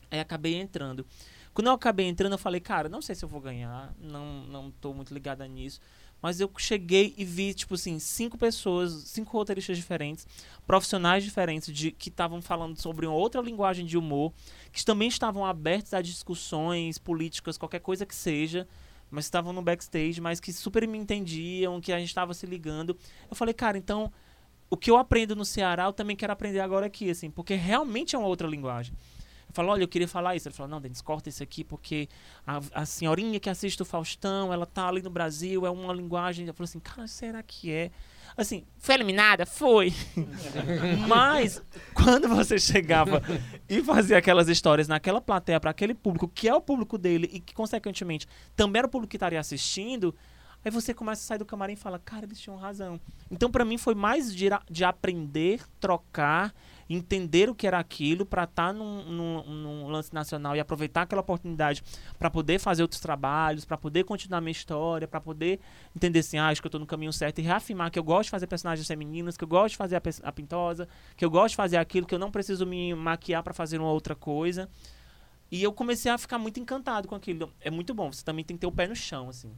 [0.10, 1.06] Aí acabei entrando.
[1.58, 4.70] Quando eu acabei entrando, eu falei, cara, não sei se eu vou ganhar, não, não
[4.70, 5.80] tô muito ligada nisso.
[6.22, 10.28] Mas eu cheguei e vi, tipo assim, cinco pessoas, cinco roteiristas diferentes,
[10.68, 14.34] profissionais diferentes, de, que estavam falando sobre uma outra linguagem de humor,
[14.72, 18.68] que também estavam abertos a discussões políticas, qualquer coisa que seja,
[19.10, 22.96] mas estavam no backstage, mas que super me entendiam, que a gente estava se ligando.
[23.28, 24.14] Eu falei, cara, então
[24.70, 28.16] o que eu aprendo no Ceará, eu também quero aprender agora aqui, assim, porque realmente
[28.16, 28.94] é uma outra linguagem.
[29.58, 30.48] Eu falo, olha, eu queria falar isso.
[30.48, 32.08] Ele falou, não, Denis, corta isso aqui, porque
[32.46, 36.46] a, a senhorinha que assiste o Faustão, ela tá ali no Brasil, é uma linguagem.
[36.46, 37.92] Eu falei assim, cara, será que é?
[38.36, 39.46] Assim, foi eliminada?
[39.46, 39.94] Foi.
[41.08, 41.62] Mas,
[41.94, 43.22] quando você chegava
[43.68, 47.40] e fazia aquelas histórias naquela plateia, para aquele público, que é o público dele e
[47.40, 50.14] que, consequentemente, também era o público que estaria assistindo,
[50.66, 53.00] Aí você começa a sair do camarim e fala, cara, eles tinham razão.
[53.32, 56.54] Então, pra mim, foi mais de, de aprender, trocar,
[56.90, 61.22] entender o que era aquilo, pra estar num, num- num lance nacional e aproveitar aquela
[61.22, 61.84] oportunidade
[62.18, 65.60] pra poder fazer outros trabalhos, pra poder continuar minha história, pra poder
[65.96, 68.26] entender assim, ah, acho que eu tô no caminho certo e reafirmar que eu gosto
[68.26, 71.50] de fazer personagens femininas, que eu gosto de fazer a, a pintosa, que eu gosto
[71.52, 74.70] de fazer aquilo, que eu não preciso me maquiar pra fazer uma outra coisa.
[75.52, 77.52] E eu comecei a ficar muito encantado com aquilo.
[77.62, 79.52] É muito bom, você também tem que ter o pé no chão, assim.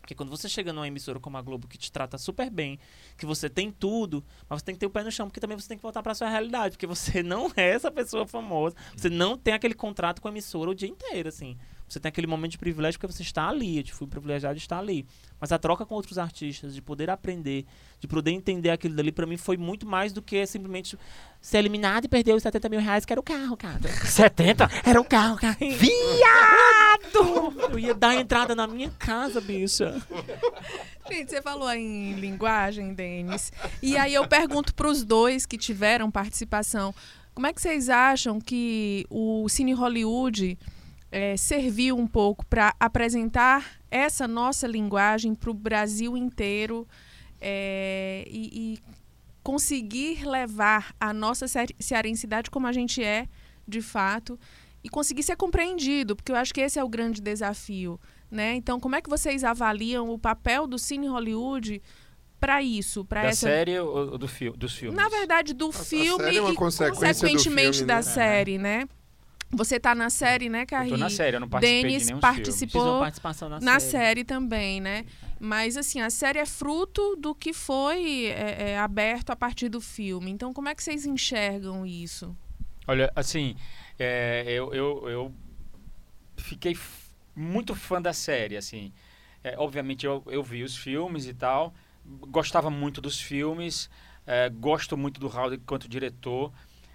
[0.00, 2.78] Porque quando você chega numa emissora como a Globo, que te trata super bem,
[3.16, 5.58] que você tem tudo, mas você tem que ter o pé no chão, porque também
[5.58, 9.10] você tem que voltar pra sua realidade, porque você não é essa pessoa famosa, você
[9.10, 11.56] não tem aquele contrato com a emissora o dia inteiro, assim.
[11.90, 14.78] Você tem aquele momento de privilégio porque você está ali, eu fui privilegiado de estar
[14.78, 15.04] ali.
[15.40, 17.66] Mas a troca com outros artistas, de poder aprender,
[17.98, 20.96] de poder entender aquilo dali, pra mim foi muito mais do que simplesmente
[21.40, 23.80] ser eliminado e perder os 70 mil reais, que era o carro, cara.
[24.06, 24.70] 70?
[24.84, 25.56] Era o carro, cara.
[25.58, 26.00] Viado!
[27.72, 30.00] Eu ia dar entrada na minha casa, bicha.
[31.10, 33.52] Gente, você falou em linguagem, Denis.
[33.82, 36.94] E aí eu pergunto para os dois que tiveram participação,
[37.34, 40.58] como é que vocês acham que o Cine Hollywood
[41.12, 46.86] eh, serviu um pouco para apresentar essa nossa linguagem para o Brasil inteiro
[47.40, 48.78] eh, e, e
[49.42, 53.26] conseguir levar a nossa ce- cearensidade como a gente é,
[53.66, 54.38] de fato,
[54.84, 58.00] e conseguir ser compreendido, porque eu acho que esse é o grande desafio.
[58.30, 58.54] Né?
[58.54, 61.82] Então, como é que vocês avaliam o papel do Cine Hollywood
[62.38, 64.96] para isso, para Da essa série ou do fi dos filmes?
[64.96, 68.02] na verdade, do filme série é uma e consequentemente filme, da né?
[68.02, 68.86] série, né?
[69.52, 70.90] Você tá na série, né, Eu Carri?
[70.90, 73.90] tô na série, eu não participei Denis de nenhum participou na, na série.
[73.90, 75.04] série também, né?
[75.40, 79.80] Mas assim, a série é fruto do que foi é, é, aberto a partir do
[79.80, 80.30] filme.
[80.30, 82.36] Então, como é que vocês enxergam isso?
[82.86, 83.56] Olha, assim,
[83.98, 85.34] é, eu, eu, eu
[86.36, 86.76] fiquei
[87.34, 88.92] muito fã da série, assim.
[89.42, 93.88] É, obviamente eu, eu vi os filmes e tal, gostava muito dos filmes,
[94.26, 96.52] é, gosto muito do Howard enquanto diretor,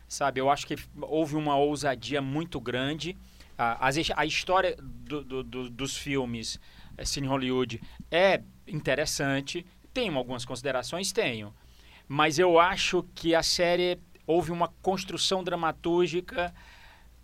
[0.07, 0.39] sabe?
[0.39, 3.17] Eu acho que houve uma ousadia muito grande.
[3.57, 6.59] A, a história do- do- do- dos filmes
[6.97, 11.53] é, Cine Hollywood é interessante, tenho algumas considerações, tenho.
[12.07, 16.53] mas eu acho que a série houve uma construção dramatúrgica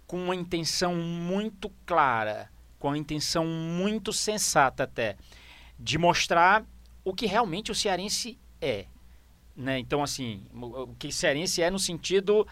[0.08, 5.16] com uma intenção muito clara, com uma intenção muito sensata até,
[5.80, 6.66] de mostrar
[7.04, 8.86] o que realmente o cearense é.
[9.56, 9.80] Né?
[9.80, 12.48] Então, assim, o que cearense é no sentido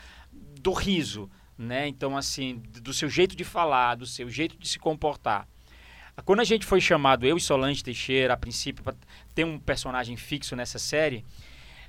[0.62, 1.88] do riso, né?
[1.88, 5.48] Então, assim, do seu jeito de falar, do seu jeito de se comportar.
[6.26, 8.95] Quando a gente foi chamado, eu e Solange Teixeira, a princípio, para
[9.34, 11.26] ter um personagem fixo nessa série,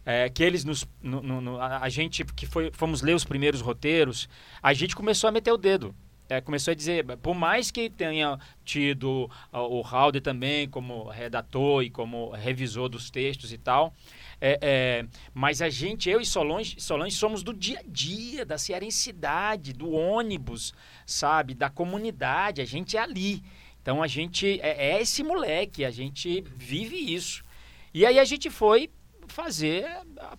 [0.04, 0.86] é, que eles nos.
[1.02, 4.28] No, no, no, a, gente que foi, fomos ler os primeiros roteiros,
[4.62, 5.94] a gente começou a meter o dedo.
[6.28, 11.82] É, começou a dizer, por mais que tenha tido uh, o Halder também como redator
[11.82, 13.92] e como revisor dos textos e tal,
[14.40, 18.56] é, é, mas a gente, eu e Solange, Solange somos do dia a dia, da
[18.56, 20.72] cearensidade, do ônibus,
[21.04, 21.54] sabe?
[21.54, 23.42] Da comunidade, a gente é ali.
[23.82, 27.44] Então a gente é, é esse moleque, a gente vive isso.
[27.92, 28.90] E aí a gente foi
[29.28, 29.86] fazer,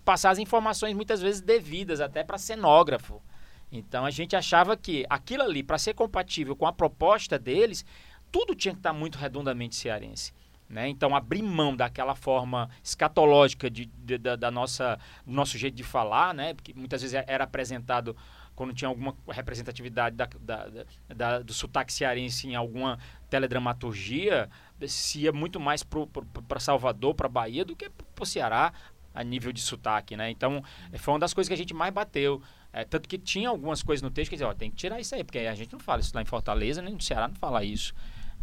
[0.04, 3.22] passar as informações muitas vezes devidas, até para cenógrafo.
[3.70, 7.84] Então a gente achava que aquilo ali, para ser compatível com a proposta deles,
[8.30, 10.32] tudo tinha que estar tá muito redondamente cearense.
[10.72, 10.88] Né?
[10.88, 15.84] Então, abrir mão daquela forma escatológica de, de, da, da, nossa, do nosso jeito de
[15.84, 16.54] falar, né?
[16.54, 18.16] porque muitas vezes era apresentado
[18.56, 20.68] quando tinha alguma representatividade da, da,
[21.14, 24.48] da, do sotaque cearense em alguma teledramaturgia,
[24.86, 28.72] se ia muito mais para Salvador, para Bahia, do que para o Ceará
[29.14, 30.16] a nível de sotaque.
[30.16, 30.30] Né?
[30.30, 30.64] Então,
[30.98, 32.42] foi uma das coisas que a gente mais bateu.
[32.72, 35.14] É, tanto que tinha algumas coisas no texto que dizia, ó, tem que tirar isso
[35.14, 37.62] aí, porque a gente não fala isso lá em Fortaleza, nem no Ceará não fala
[37.62, 37.94] isso.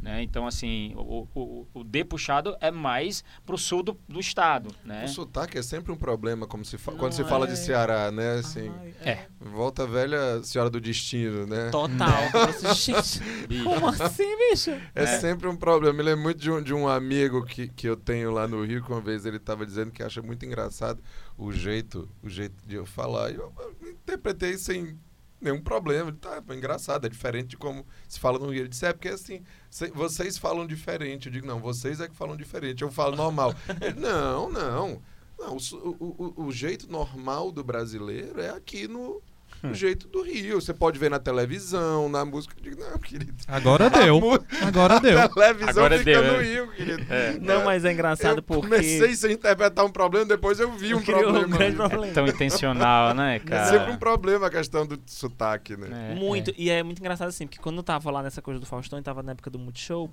[0.02, 0.24] Né?
[0.24, 4.74] Então, assim, o, o, o D puxado é mais para o sul do, do estado.
[4.86, 5.04] Né?
[5.04, 7.56] O sotaque é sempre um problema como se quando se fala de é.
[7.58, 8.36] Ceará, né?
[8.36, 9.26] Assim, Ai, é.
[9.40, 11.70] Volta velha Senhora do Destino, né?
[11.70, 12.32] Total.
[13.64, 14.72] como assim, bicho?
[14.96, 15.94] É, é, sempre um problema.
[15.94, 18.64] Eu me lembro muito de um, de um amigo que, que eu tenho lá no
[18.64, 21.04] Rio, que uma vez ele estava dizendo que acha muito engraçado
[21.38, 23.32] o jeito, o jeito de eu falar.
[23.32, 24.98] E eu, eu interpretei sem
[25.42, 26.12] nenhum problema.
[26.12, 28.62] Tá, é engraçado, é diferente de como se fala no Rio.
[28.62, 29.44] Ele disse, é porque assim,
[29.94, 31.28] vocês falam diferente.
[31.28, 32.82] Eu digo, não, vocês é que falam diferente.
[32.82, 33.54] Eu falo normal.
[33.82, 35.02] Ele, não, não.
[35.38, 39.22] Não, o, o, o jeito normal do brasileiro é aqui no,
[39.62, 40.62] do jeito do Rio.
[40.62, 42.56] Você pode ver na televisão, na música.
[42.58, 43.34] Eu digo, não, querido.
[43.48, 44.20] Agora deu.
[44.62, 45.20] Agora deu.
[45.20, 46.44] A televisão Agora fica deu, no é.
[46.44, 47.14] Rio, querido.
[47.14, 47.40] É.
[47.40, 48.68] Não, mas é engraçado eu porque.
[48.68, 51.40] Comecei sem interpretar um problema, depois eu vi um problema.
[51.40, 52.08] Um grande problema.
[52.08, 53.66] É tão intencional, né, É cara?
[53.70, 56.12] sempre um problema a questão do sotaque, né?
[56.12, 56.54] É, muito.
[56.58, 59.02] E é muito engraçado assim, porque quando eu tava lá nessa coisa do Faustão e
[59.02, 60.10] tava na época do Multishow.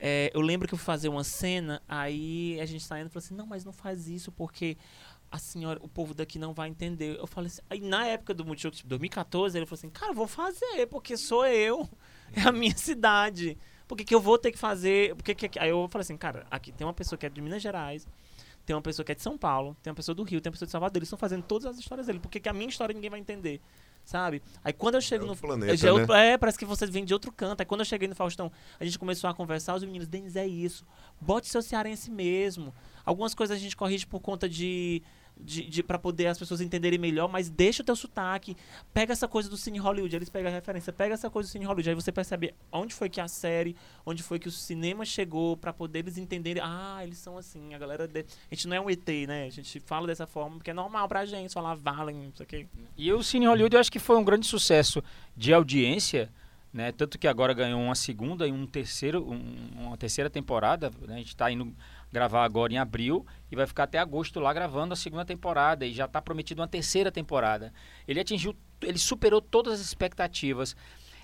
[0.00, 3.34] É, eu lembro que eu fui fazer uma cena, aí a gente saindo falou assim:
[3.34, 4.76] não, mas não faz isso, porque
[5.30, 7.18] a senhora, o povo daqui não vai entender.
[7.18, 10.26] Eu falei assim, aí na época do Multishow, tipo, 2014, ele falou assim, cara, vou
[10.26, 11.88] fazer, porque sou eu.
[12.34, 13.56] É a minha cidade.
[13.86, 15.14] Por que, que eu vou ter que fazer?
[15.16, 17.62] Porque que, aí eu falei assim, cara, aqui tem uma pessoa que é de Minas
[17.62, 18.06] Gerais,
[18.66, 20.52] tem uma pessoa que é de São Paulo, tem uma pessoa do Rio, tem uma
[20.52, 22.18] pessoa de Salvador, eles estão fazendo todas as histórias dele.
[22.18, 23.62] Por que, que a minha história ninguém vai entender?
[24.04, 24.42] Sabe?
[24.62, 25.36] Aí quando eu chego É no.
[25.36, 26.32] planeta, já é, né?
[26.32, 27.60] é, parece que você vem de outro canto.
[27.60, 30.46] Aí quando eu cheguei no Faustão, a gente começou a conversar, os meninos, Denis, é
[30.46, 30.86] isso.
[31.18, 32.74] Bote seu cearense mesmo.
[33.06, 35.02] Algumas coisas a gente corrige por conta de.
[35.40, 38.56] De, de, para poder as pessoas entenderem melhor, mas deixa o teu sotaque.
[38.92, 41.64] Pega essa coisa do Cine Hollywood, eles pegam a referência, pega essa coisa do Cine
[41.64, 45.56] Hollywood, aí você percebe onde foi que a série, onde foi que o cinema chegou
[45.56, 48.20] para poder eles entenderem, ah, eles são assim, a galera, de...
[48.50, 49.44] a gente não é um ET, né?
[49.46, 52.48] A gente fala dessa forma porque é normal pra gente falar Valen, não sei o
[52.48, 52.66] quê.
[52.96, 55.02] E o Cine Hollywood eu acho que foi um grande sucesso
[55.36, 56.30] de audiência,
[56.72, 56.92] né?
[56.92, 60.90] Tanto que agora ganhou uma segunda e um terceiro, um- uma terceira temporada.
[61.06, 61.14] né?
[61.14, 61.72] A gente está indo
[62.12, 65.92] gravar agora em abril e vai ficar até agosto lá gravando a segunda temporada e
[65.92, 67.72] já está prometido uma terceira temporada.
[68.06, 70.74] Ele atingiu, ele superou todas as expectativas.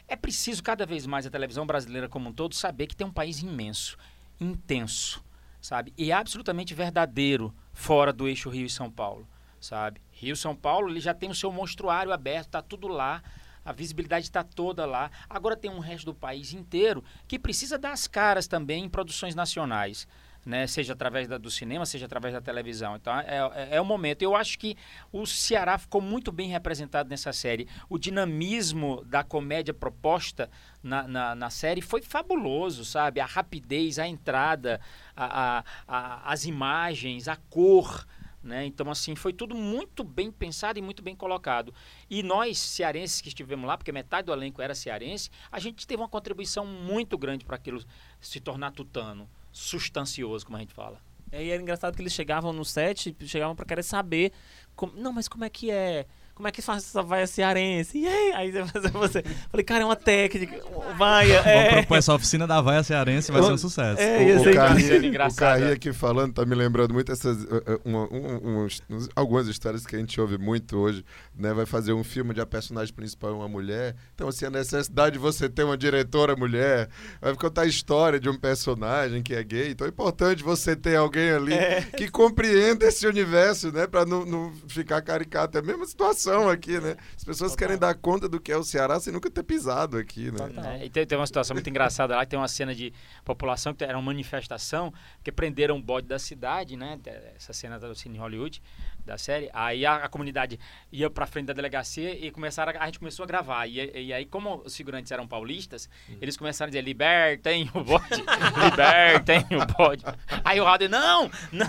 [0.07, 3.13] É preciso cada vez mais a televisão brasileira como um todo saber que tem um
[3.13, 3.97] país imenso,
[4.41, 5.25] intenso,
[5.61, 5.93] sabe?
[5.97, 9.27] E absolutamente verdadeiro fora do eixo Rio e São Paulo,
[9.59, 10.01] sabe?
[10.13, 13.23] Rio São Paulo, ele já tem o seu monstruário aberto, tá tudo lá.
[13.65, 15.11] A visibilidade está toda lá.
[15.29, 19.35] Agora tem um resto do país inteiro que precisa dar as caras também em produções
[19.35, 20.07] nacionais.
[20.47, 22.97] Né, seja através da- do cinema, seja através da televisão.
[22.97, 24.21] Então é, é- é o momento.
[24.21, 24.77] Eu acho que
[25.11, 27.67] o Ceará ficou muito bem representado nessa série.
[27.89, 30.51] O dinamismo da comédia proposta
[30.83, 33.21] na, na, na série foi fabuloso, sabe?
[33.21, 34.81] A rapidez, a entrada,
[35.17, 38.07] a, a- a- as imagens, a cor.
[38.43, 38.67] Né?
[38.67, 41.73] Então, assim, foi tudo muito bem pensado e muito bem colocado.
[42.11, 46.03] E nós, cearenses que estivemos lá, porque metade do elenco era cearense, a gente teve
[46.03, 47.83] uma contribuição muito grande para aquilo
[48.21, 50.99] se tornar tutano, substancioso, como a gente fala.
[51.33, 54.33] E aí era engraçado que eles chegavam no set, chegavam pra querer saber.
[54.77, 56.05] como- não, mas como é que é?
[56.35, 57.97] como é que faz essa vaia cearense?
[57.97, 59.23] E aí, aí você, você.
[59.53, 60.61] Falei, cara, é uma técnica.
[60.97, 61.35] Vaia.
[61.47, 61.61] É.
[61.61, 64.01] Vamos propor essa oficina da vaia cearense, vai ser um sucesso.
[64.01, 67.81] É, O, o, Carri, o Carri aqui falando tá me lembrando muito essas uh, uh,
[67.85, 68.67] uma- um-
[69.15, 71.05] algumas histórias que a gente ouve muito hoje,
[71.37, 71.53] né?
[71.53, 75.15] Vai fazer um filme onde a personagem principal é uma mulher, então assim a necessidade
[75.15, 76.89] de você ter uma diretora mulher,
[77.21, 80.97] vai contar a história de um personagem que é gay, então é importante você ter
[80.97, 81.55] alguém ali
[81.97, 83.87] que compreenda esse universo, né?
[83.87, 86.97] Para não, não ficar caricato, é a mesma situação aqui, né?
[87.17, 90.31] As pessoas querem dar conta do que é o Ceará sem nunca ter pisado aqui,
[90.31, 90.81] né?
[90.81, 92.93] É, e tem, tem uma situação muito engraçada lá, tem uma cena de
[93.25, 94.93] população que era uma manifestação,
[95.23, 96.99] que prenderam um bode da cidade, né?
[97.37, 98.63] Essa cena da Cine Hollywood,
[99.05, 99.51] da série.
[99.53, 100.59] Aí a, a comunidade
[100.91, 103.67] ia pra frente da delegacia e começaram a, a gente começou a gravar.
[103.67, 105.89] E, e aí, como os figurantes eram paulistas,
[106.21, 108.05] eles começaram a dizer, libertem o bode,
[108.65, 110.05] libertem o bode.
[110.45, 111.67] Aí o Raul não, não,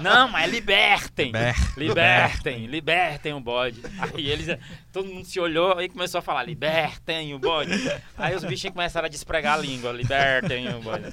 [0.00, 3.80] não, mas libertem, Liber- libertem, libertem o bode.
[3.98, 4.58] Aí eles,
[4.92, 7.72] todo mundo se olhou e começou a falar, libertem o bode.
[8.16, 11.04] Aí os bichinhos começaram a despregar a língua, libertem o bode.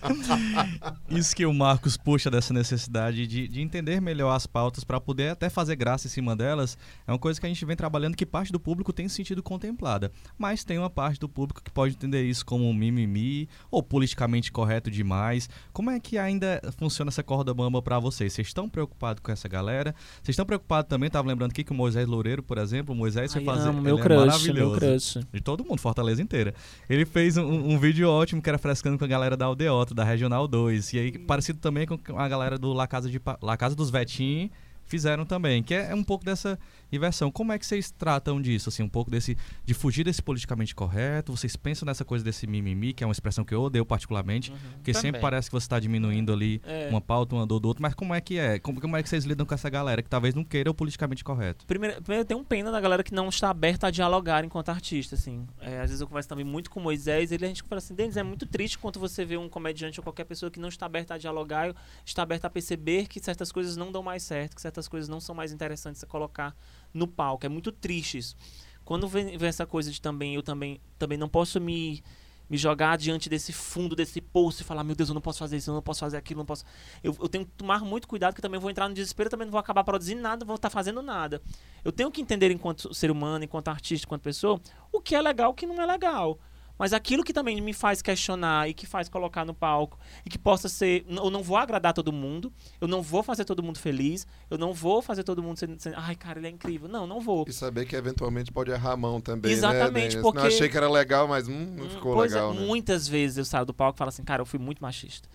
[1.10, 5.30] Isso que o Marcos puxa dessa necessidade de, de entender melhor as pautas para poder
[5.30, 8.26] até fazer graça em cima delas, é uma coisa que a gente vem trabalhando que
[8.26, 10.12] parte do público tem se sentido contemplada.
[10.38, 14.52] Mas tem uma parte do público que pode entender isso como um mimimi ou politicamente
[14.52, 15.50] correto demais.
[15.72, 18.34] Como é que ainda funciona essa corda bamba para vocês?
[18.34, 19.96] Vocês estão preocupados com essa galera?
[20.16, 21.10] Vocês estão preocupados também?
[21.10, 23.70] Tava lembrando aqui que o Moisés Loureiro, por exemplo, o Moisés foi Ai, fazer.
[23.70, 25.20] amo, meu é crush, meu maravilhoso crush.
[25.32, 26.54] de todo mundo, Fortaleza inteira.
[26.90, 30.04] Ele fez um, um vídeo ótimo que era frescando com a galera da Aldeota, da
[30.04, 30.94] Regional 2.
[30.94, 34.52] E aí, parecido também com a galera do La Casa, de, La Casa dos Vetim,
[34.88, 35.62] fizeram também.
[35.62, 36.58] Que é, é um pouco dessa
[36.92, 37.32] inversão.
[37.32, 38.70] Como é que vocês tratam disso?
[38.70, 39.38] Assim, um pouco desse.
[39.66, 41.36] de fugir desse politicamente correto?
[41.36, 44.94] Vocês pensam nessa coisa desse mimimi, que é uma expressão que eu odeio particularmente, porque
[44.94, 45.22] sempre Também.
[45.22, 46.88] parece que você está diminuindo ali É.
[46.90, 47.82] uma pauta, uma dor do outro.
[47.82, 48.60] Mas como é que é?
[48.60, 51.24] Como, como é que vocês lidam com essa galera que talvez não queira o politicamente
[51.24, 51.66] correto?
[51.66, 54.70] Primeiro, primeiro eu tenho um pena da galera que não está aberta a dialogar enquanto
[54.70, 55.46] artista, assim.
[55.60, 57.94] É, às vezes eu converso também muito com o Moisés, ele a gente fala assim,
[57.94, 60.86] Denis, é muito triste quando você vê um comediante ou qualquer pessoa que não está
[60.86, 61.74] aberta a dialogar,
[62.06, 65.20] está aberta a perceber que certas coisas não dão mais certo, que certas coisas não
[65.20, 66.56] são mais interessantes a colocar
[66.94, 67.46] no palco.
[67.46, 68.36] É muito triste isso.
[68.84, 72.04] Quando vem, vem essa coisa de também, eu também, também não posso me
[72.50, 75.58] me jogar diante desse fundo, desse poço e falar, meu Deus, eu não posso fazer
[75.58, 76.64] isso, eu não posso fazer aquilo, não posso.
[77.04, 79.52] Eu, eu tenho que tomar muito cuidado, que também vou entrar no desespero, também não
[79.52, 81.42] vou acabar produzindo nada, vou estar fazendo nada.
[81.84, 85.52] Eu tenho que entender, enquanto ser humano, enquanto artista, enquanto pessoa, o que é legal
[85.52, 86.40] o que não é legal.
[86.78, 90.38] Mas aquilo que também me faz questionar e que faz colocar no palco e que
[90.38, 91.06] possa ser.
[91.10, 94.74] Eu não vou agradar todo mundo, eu não vou fazer todo mundo feliz, eu não
[94.74, 95.80] vou fazer todo mundo sendo.
[95.82, 96.88] sendo Ai, cara, ele é incrível.
[96.88, 97.46] Não, não vou.
[97.48, 100.22] E saber que eventualmente pode errar a mão também, Exatamente, né?
[100.22, 102.66] Porque- Não achei que era legal, mas hum, não Hum, ficou pois legal, é, né?
[102.66, 105.28] muitas vezes eu saio do palco e falo assim, cara, eu fui muito machista.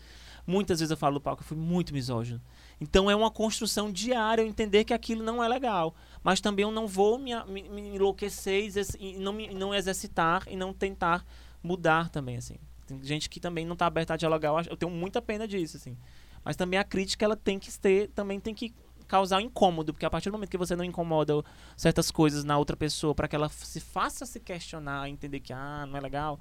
[0.46, 2.40] Muitas vezes eu falo do palco eu fui muito misógino.
[2.82, 5.94] Então é uma construção diária eu entender que aquilo não é legal.
[6.24, 8.68] Mas também eu não vou me, me- me enlouquecer
[8.98, 11.24] e não, me, não exercitar e não tentar
[11.62, 12.56] mudar também, assim.
[12.86, 14.48] Tem gente que também não está aberta a dialogar.
[14.48, 15.96] Eu, acho- eu tenho muita pena disso, assim.
[16.44, 18.74] Mas também a crítica, ela tem que ter, também tem que
[19.06, 21.34] causar um incômodo, porque a partir do momento que você não incomoda
[21.76, 25.84] certas coisas na outra pessoa para que ela se faça se questionar, entender que ah,
[25.86, 26.40] não é legal,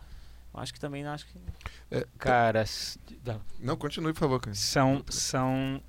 [0.54, 1.38] eu acho que também acho que
[2.18, 2.98] Cara, s-
[3.60, 4.56] Não, continue, por favor, cara.
[4.56, 5.82] são, são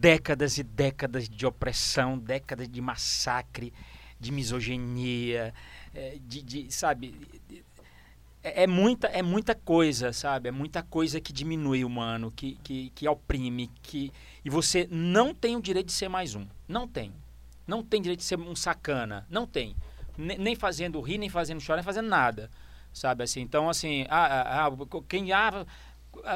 [0.00, 3.72] décadas e décadas de opressão, décadas de massacre,
[4.20, 5.52] de misoginia,
[5.94, 7.14] eh, de, de- sabe,
[8.42, 12.56] é, é muita, é muita coisa, sabe, é muita coisa que diminui o humano, que,
[12.62, 14.12] que, que oprime, que
[14.44, 17.12] e você não tem o direito de ser mais um, não tem,
[17.66, 19.74] não tem direito de ser um sacana, não tem,
[20.16, 22.50] Ne- nem fazendo rir, nem fazendo chorar, nem fazendo nada,
[22.92, 25.64] sabe, assim, então assim, ah, ah, ah, quem ah,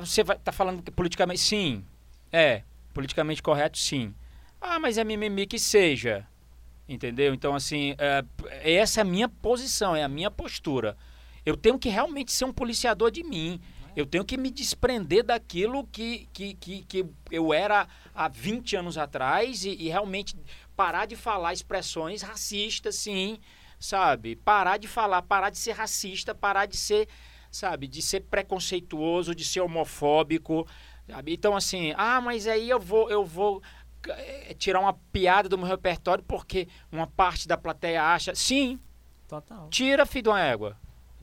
[0.01, 1.85] você vai tá falando politicamente sim,
[2.33, 2.62] é
[2.93, 4.15] politicamente correto, sim.
[4.61, 6.27] Ah, mas é mimimi que seja.
[6.89, 7.33] Entendeu?
[7.33, 8.25] Então, assim, é,
[8.79, 10.97] essa é a minha posição, é a minha postura.
[11.45, 13.61] Eu tenho que realmente ser um policiador de mim.
[13.95, 18.97] Eu tenho que me desprender daquilo que, que, que, que eu era há 20 anos
[18.97, 20.37] atrás e, e realmente
[20.75, 23.39] parar de falar expressões racistas, sim,
[23.79, 24.37] sabe?
[24.37, 27.07] Parar de falar, parar de ser racista, parar de ser,
[27.51, 30.67] sabe, de ser preconceituoso, de ser homofóbico,
[31.07, 31.35] sabe?
[31.35, 33.62] Então, assim, ah, mas aí eu vou, eu vou
[34.09, 38.35] eh, tirar uma piada do meu repertório porque uma parte da plateia acha.
[38.35, 38.79] Sim,
[39.29, 39.69] total.
[39.71, 40.77] tira, filho de uma égua.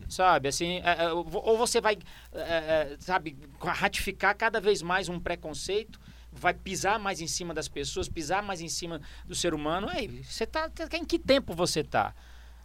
[0.08, 1.98] Sabe, assim, é, é, ou você vai,
[2.34, 6.00] é, sabe, ratificar cada vez mais um preconceito,
[6.32, 9.88] vai pisar mais em cima das pessoas, pisar mais em cima do ser humano.
[9.90, 12.16] Aí, você tá, tá- em que tempo você tá?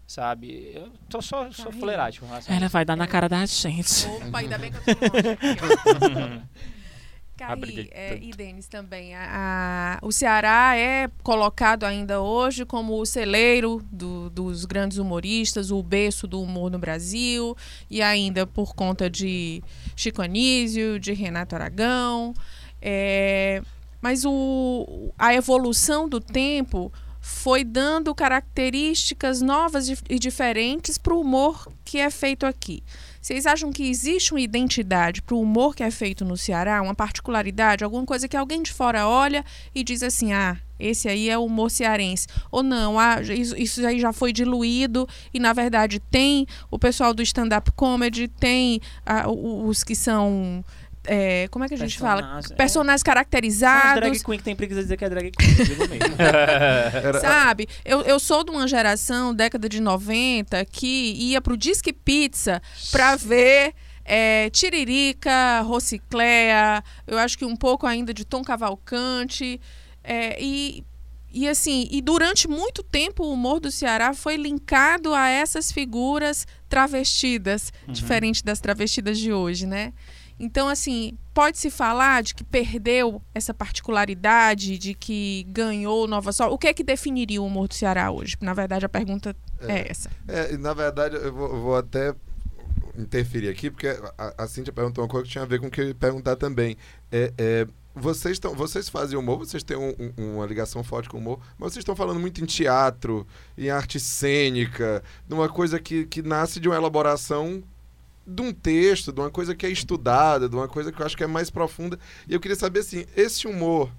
[0.07, 4.07] Sabe, eu tô só, com relação a Ela vai dar na cara da gente.
[4.07, 4.91] Opa, ainda bem que eu tô
[6.11, 6.43] longe.
[7.37, 9.15] Carri, é, e Denis também.
[9.15, 15.71] A, a, o Ceará é colocado ainda hoje como o celeiro do, dos grandes humoristas,
[15.71, 17.57] o berço do humor no Brasil,
[17.91, 19.63] e ainda por conta de
[19.97, 22.35] Chico Anísio, de Renato Aragão.
[22.81, 23.63] É,
[24.01, 31.73] mas o, a evolução do tempo foi dando características novas e diferentes para o humor
[31.83, 32.83] que é feito aqui.
[33.25, 36.95] Vocês acham que existe uma identidade para o humor que é feito no Ceará, uma
[36.95, 39.43] particularidade, alguma coisa que alguém de fora olha
[39.75, 42.27] e diz assim: ah, esse aí é o humor cearense.
[42.53, 47.23] Ou não, ah, isso, aí já foi diluído e, na verdade, tem o pessoal do
[47.23, 50.63] stand-up comedy, tem ah, os que são
[51.07, 52.41] é, como é que a gente fala?
[52.51, 52.55] É.
[52.55, 54.01] Personagens caracterizados.
[54.01, 55.55] drag queen que tem preguiça de dizer que é drag queen.
[57.21, 57.69] Sabe?
[57.85, 63.17] Eu, eu sou de uma geração, década de 90, que ia pro Disque Pizza pra
[63.17, 63.75] ver
[64.05, 69.61] é, Tiririca, Rocicléa, eu acho que um pouco ainda de Tom Cavalcante.
[70.03, 70.85] É, e,
[71.33, 76.47] e assim, e durante muito tempo o humor do Ceará foi linkado a essas figuras
[76.69, 77.93] travestidas, uhum.
[77.93, 79.93] diferente das travestidas de hoje, né?
[80.39, 86.53] Então, assim, pode-se falar de que perdeu essa particularidade, de que ganhou Nova Sol.
[86.53, 88.37] O que é que definiria o humor do Ceará hoje?
[88.41, 90.11] Na verdade, a pergunta é, é essa.
[90.27, 92.15] É, na verdade, eu vou, vou até
[92.97, 95.71] interferir aqui, porque a, a Cíntia perguntou uma coisa que tinha a ver com o
[95.71, 96.77] que eu ia perguntar também.
[97.11, 101.17] É, é, vocês, tão, vocês fazem humor, vocês têm um, um, uma ligação forte com
[101.17, 103.27] o humor, mas vocês estão falando muito em teatro,
[103.57, 107.63] em arte cênica, numa coisa que, que nasce de uma elaboração
[108.27, 111.17] de um texto, de uma coisa que é estudada, de uma coisa que eu acho
[111.17, 111.99] que é mais profunda.
[112.29, 113.91] E eu queria saber assim, esse humor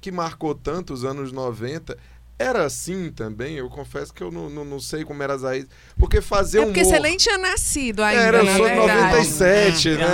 [0.00, 1.96] que marcou tanto os anos 90
[2.38, 3.54] era assim também?
[3.54, 5.70] Eu confesso que eu não, não, não sei como era as raízes.
[5.96, 6.72] Porque fazer é humor...
[6.72, 10.04] porque você nem tinha nascido ainda, Era, eu sou de 97, né?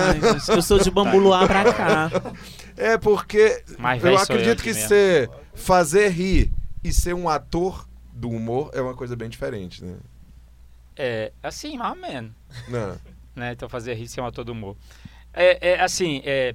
[0.48, 2.10] eu sou de Bambuluá pra cá.
[2.76, 3.64] É porque
[4.04, 4.88] eu acredito que mesmo.
[4.88, 6.52] ser fazer rir
[6.84, 9.96] e ser um ator do humor é uma coisa bem diferente, né?
[10.96, 12.32] É, assim, mais ou menos.
[12.68, 13.52] Não né?
[13.52, 14.76] Então fazer rir ser um ator do humor.
[15.32, 16.54] É, é assim, é,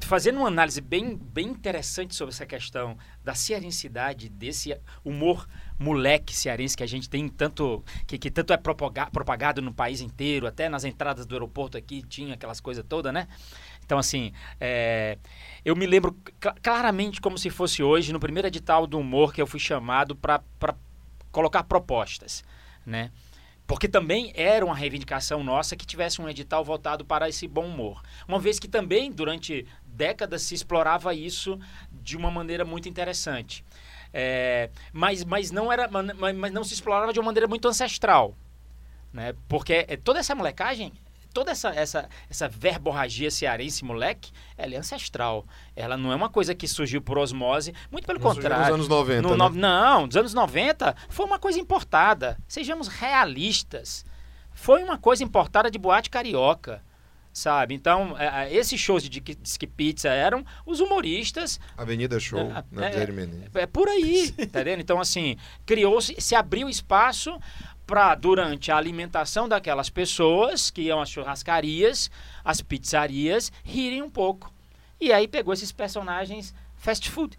[0.00, 5.48] fazendo uma análise bem, bem interessante sobre essa questão da cearensidade, desse humor
[5.78, 10.00] moleque cearense que a gente tem tanto que, que tanto é propagado, propagado no país
[10.00, 13.26] inteiro, até nas entradas do aeroporto aqui tinha aquelas coisas todas, né?
[13.84, 15.18] Então, assim, é,
[15.64, 19.40] eu me lembro cl claramente como se fosse hoje, no primeiro edital do humor que
[19.40, 20.42] eu fui chamado para
[21.30, 22.44] colocar propostas,
[22.84, 23.10] né?
[23.66, 28.00] Porque também era uma reivindicação nossa que tivesse um edital voltado para esse bom humor.
[28.28, 31.58] Uma vez que também, durante décadas, se explorava isso
[31.90, 33.64] de uma maneira muito interessante.
[34.12, 38.36] É, mas, mas, não era, mas não se explorava de uma maneira muito ancestral.
[39.12, 39.34] Né?
[39.48, 40.92] Porque é, toda essa molecagem
[41.36, 45.44] toda essa, essa, essa verborragia cearense, moleque, ela é ancestral.
[45.76, 48.78] Ela não é uma coisa que surgiu por osmose, muito pelo não contrário.
[48.78, 49.20] Nos anos 90.
[49.20, 49.60] No, né?
[49.60, 52.38] Não, nos anos 90 foi uma coisa importada.
[52.48, 54.02] Sejamos realistas.
[54.54, 56.82] Foi uma coisa importada de boate carioca
[57.36, 57.74] sabe?
[57.74, 61.60] Então, é, é esses shows de Disque Pizza eram os humoristas.
[61.76, 64.80] Avenida Show, é, na é, é, é, por aí, tá entendendo?
[64.80, 67.38] Então, assim, criou-se, se abriu espaço
[67.86, 72.10] para, durante a alimentação daquelas pessoas que iam às churrascarias,
[72.44, 74.52] às pizzarias, rirem um pouco.
[75.00, 77.38] E aí pegou esses personagens fast food,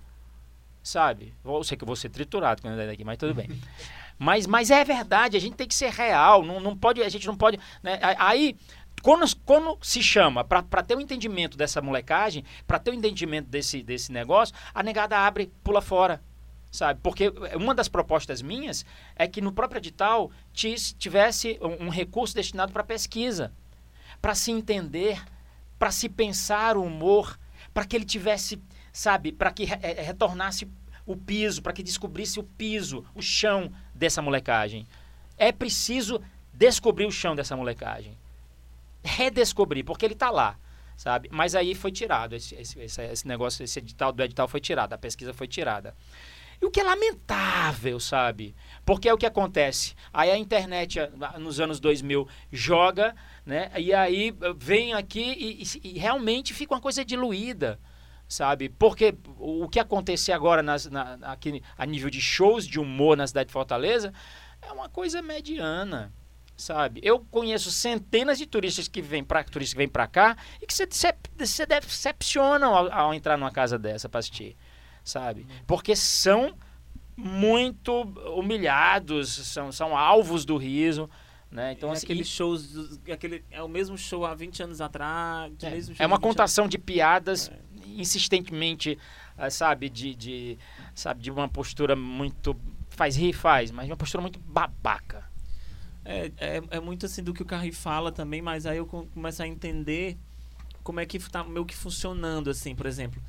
[0.81, 1.33] sabe?
[1.43, 3.49] Eu sei que eu vou ser triturado quando eu daqui, mas tudo bem.
[4.19, 7.27] Mas, mas é verdade, a gente tem que ser real, não, não pode, a gente
[7.27, 7.59] não pode.
[7.83, 7.99] Né?
[8.17, 8.57] Aí,
[9.03, 12.97] quando, quando se chama para ter o um entendimento dessa molecagem, para ter o um
[12.97, 16.19] entendimento desse, desse negócio, a negada abre, pula fora
[16.71, 16.99] sabe?
[17.01, 22.83] Porque uma das propostas minhas é que no próprio edital tivesse um, recurso destinado para
[22.83, 23.51] pesquisa,
[24.21, 25.23] para se entender,
[25.77, 27.37] para se pensar o humor,
[27.73, 28.61] para que ele tivesse,
[28.91, 30.67] sabe, para que re é, retornasse
[31.05, 34.85] o piso, para que descobrisse o piso, o chão dessa molecagem.
[35.37, 36.21] É preciso
[36.53, 38.17] descobrir o chão dessa molecagem.
[39.03, 40.57] Redescobrir, porque ele está lá
[40.97, 41.29] sabe?
[41.31, 44.97] Mas aí foi tirado esse, esse, esse, negócio, esse edital do edital foi tirado, a
[44.97, 45.95] pesquisa foi tirada.
[46.61, 48.55] E o que é lamentável, sabe?
[48.83, 49.93] Porque é o que acontece.
[50.11, 50.99] Aí a internet,
[51.39, 53.71] nos anos 2000, joga, né?
[53.77, 57.79] E aí vem aqui e, e, e realmente fica uma coisa diluída,
[58.27, 58.69] sabe?
[58.69, 63.27] Porque o que acontecer agora nas, na, aqui a nível de shows de humor na
[63.27, 64.11] cidade de Fortaleza
[64.59, 66.11] é uma coisa mediana,
[66.55, 66.99] sabe?
[67.03, 70.73] Eu conheço centenas de turistas que vêm para turistas que vêm para cá e que
[70.73, 71.13] se, se,
[71.45, 74.57] se decepcionam ao, ao entrar numa casa dessa para assistir
[75.07, 75.45] sabe?
[75.65, 76.53] Porque são
[77.15, 78.03] muito
[78.37, 81.09] humilhados, são, são alvos do riso.
[81.49, 81.71] Né?
[81.71, 85.51] Então, é assim, aqueles shows, aquele, é o mesmo show há 20 anos atrás.
[85.63, 87.49] É, é uma contação de piadas.
[87.49, 87.67] É.
[87.87, 88.97] insistentemente,
[89.37, 90.57] ah, sabe, de, de,
[90.93, 92.55] sabe, de uma postura muito
[92.89, 95.25] faz rir, faz, mas uma postura muito babaca.
[96.03, 99.07] É, é, é muito assim do que o Carri fala também, mas aí eu co-
[99.13, 100.17] começo a entender
[100.83, 103.21] como é que tá meio que funcionando, assim, por exemplo.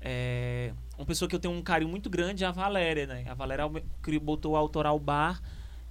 [0.00, 3.24] É, uma pessoa que eu tenho um carinho muito grande é a Valéria, né?
[3.28, 3.64] A Valéria
[4.20, 5.40] botou o Autoral Bar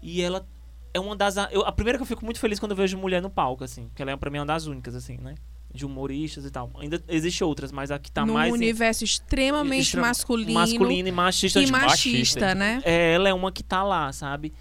[0.02, 0.46] e ela
[0.94, 1.38] é uma das...
[1.38, 3.64] a- Eu, a primeira que eu fico muito feliz quando eu vejo mulher no palco,
[3.64, 3.88] assim.
[3.88, 5.36] Porque ela é, pra mim, uma das únicas, assim, né?
[5.74, 6.70] De humoristas e tal.
[6.80, 8.52] Ainda existe outras, mas a que tá Num mais...
[8.54, 11.60] em- universo extremamente extra- masculino, masculino e machista.
[11.60, 12.82] e de- machista, né?
[12.86, 14.54] é, ela é uma que tá lá, sabe?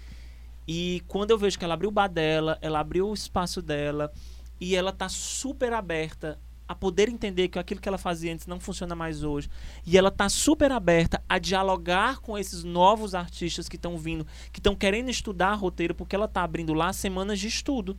[0.67, 4.11] E quando eu vejo que ela abriu o bar dela, ela abriu o espaço dela
[4.59, 8.59] e ela tá super aberta a poder entender que aquilo que ela fazia antes não
[8.59, 9.49] funciona mais hoje.
[9.85, 14.59] E ela tá super aberta a dialogar com esses novos artistas que estão vindo, que
[14.59, 17.97] estão querendo estudar roteiro, porque ela tá abrindo lá semanas de estudo.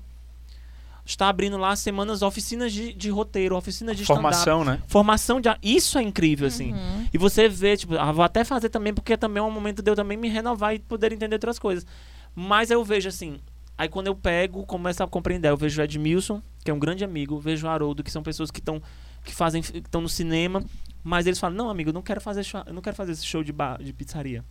[1.07, 4.07] Está abrindo lá semanas, oficinas de, de roteiro, oficinas de.
[4.07, 4.83] Formação, né?
[4.87, 5.51] Formação de.
[5.63, 6.73] Isso é incrível, assim.
[6.73, 7.07] Uhum.
[7.13, 9.91] E você vê, tipo, ah, vou até fazer também, porque também é um momento de
[9.91, 11.87] eu também me renovar e poder entender outras coisas.
[12.35, 13.39] Mas eu vejo assim,
[13.77, 15.49] aí quando eu pego, começo a compreender.
[15.49, 18.51] Eu vejo o Edmilson, que é um grande amigo, vejo o Haroldo, que são pessoas
[18.51, 18.81] que estão
[19.25, 20.63] que fazem estão no cinema,
[21.03, 23.43] mas eles falam: "Não, amigo, eu não quero fazer show, não quero fazer esse show
[23.43, 24.45] de bar, de pizzaria.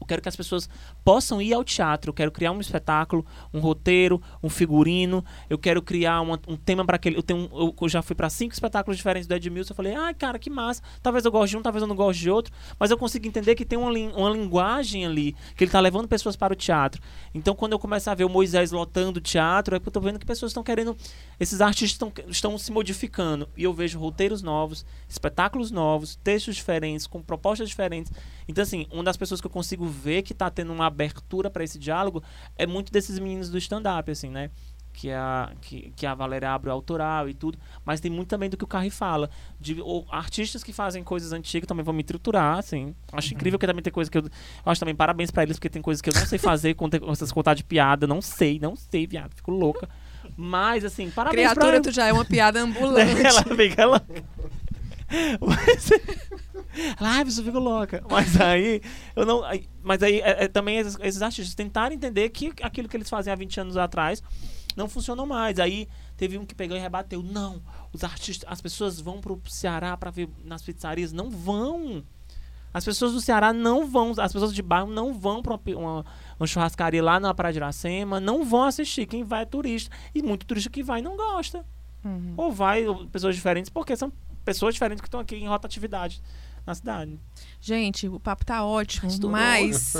[0.00, 0.68] Eu quero que as pessoas
[1.04, 2.08] possam ir ao teatro.
[2.10, 5.24] Eu quero criar um espetáculo, um roteiro, um figurino.
[5.48, 7.16] Eu quero criar uma- um tema para aquele.
[7.18, 9.72] Eu, tenho, um- eu já fui para cinco espetáculos diferentes do Edmilson.
[9.72, 10.82] Eu falei, ai, cara, que massa.
[11.02, 12.52] Talvez eu goste de um, talvez eu não goste de outro.
[12.78, 16.34] Mas eu consigo entender que tem uma, uma linguagem ali, que ele tá levando pessoas
[16.34, 17.00] para o teatro.
[17.34, 20.00] Então, quando eu começo a ver o Moisés lotando o teatro, é porque eu tô
[20.00, 20.96] vendo que pessoas estão querendo.
[21.38, 23.48] Esses artistas estão se modificando.
[23.56, 28.10] E eu vejo roteiros novos, espetáculos novos, textos diferentes, com propostas diferentes.
[28.50, 31.62] Então, assim, uma das pessoas que eu consigo ver que tá tendo uma abertura para
[31.62, 32.22] esse diálogo
[32.56, 34.50] é muito desses meninos do stand-up, assim, né?
[34.92, 37.56] Que a, que, que a Valéria abre o autoral e tudo.
[37.84, 39.30] Mas tem muito também do que o Carri fala.
[39.60, 42.92] De ou, artistas que fazem coisas antigas também vão me triturar, assim.
[43.12, 44.22] Acho incrível que também tem coisa que eu.
[44.24, 44.30] eu
[44.64, 47.30] acho também parabéns pra eles, porque tem coisas que eu não sei fazer, com essas
[47.30, 48.04] contar de piada.
[48.04, 49.32] Não sei, não sei, viado.
[49.32, 49.88] Fico louca.
[50.36, 53.24] Mas, assim, parabéns Criatura, pra tu já é uma piada ambulante.
[53.24, 54.02] ela fica ela.
[55.40, 55.90] Mas,
[56.98, 58.02] ela, ai, você fica louca.
[58.10, 58.80] Mas aí,
[59.14, 59.42] eu não.
[59.82, 63.32] Mas aí, é, é também esses, esses artistas tentaram entender que aquilo que eles faziam
[63.32, 64.22] há 20 anos atrás
[64.76, 65.58] não funcionou mais.
[65.58, 67.22] Aí teve um que pegou e rebateu.
[67.22, 67.62] Não,
[67.92, 71.12] os artistas, as pessoas vão pro Ceará pra ver nas pizzarias.
[71.12, 72.02] Não vão.
[72.72, 76.04] As pessoas do Ceará não vão, as pessoas de bairro não vão pra uma,
[76.38, 79.06] uma, churrascaria lá na Praia de Iracema, não vão assistir.
[79.06, 79.90] Quem vai é turista.
[80.14, 81.64] E muito turista que vai não gosta
[82.04, 82.34] Uhum.
[82.36, 84.10] ou vai pessoas diferentes, porque são
[84.44, 86.22] pessoas diferentes que estão aqui em rotatividade
[86.66, 87.18] na cidade.
[87.60, 89.36] Gente, o papo tá ótimo, Estourou.
[89.36, 89.94] mas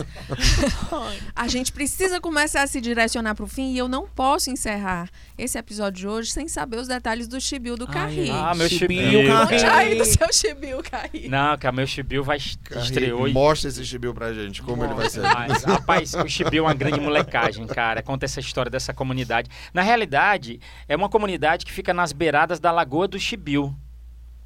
[1.34, 5.58] a gente precisa começar a se direcionar pro fim e eu não posso encerrar esse
[5.58, 8.30] episódio de hoje sem saber os detalhes do chibiu do Carri.
[8.30, 9.36] Ah, meu Chibiu, chibiu.
[9.36, 11.28] Conte aí do seu chibiu, Carri.
[11.28, 14.94] Não, que a meu chibiu vai estreou e Mostra esse chibiu pra gente, como ele
[14.94, 15.22] vai ser.
[15.22, 18.02] Mas, rapaz, o Chibiu é uma grande molecagem, cara.
[18.02, 19.48] Conta essa história dessa comunidade.
[19.72, 23.74] Na realidade, é uma comunidade que fica nas beiradas da Lagoa do Chibiu.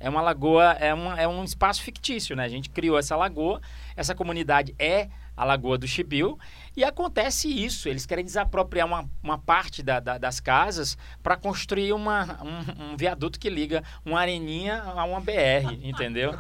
[0.05, 2.45] É uma lagoa, é, uma, é um espaço fictício, né?
[2.45, 3.61] A gente criou essa lagoa,
[3.97, 6.39] essa comunidade é a Lagoa do Chibiu,
[6.77, 7.89] e acontece isso.
[7.89, 12.97] Eles querem desapropriar uma, uma parte da- da- das casas para construir uma, um, um
[12.97, 16.39] viaduto que liga uma areninha a uma BR, entendeu?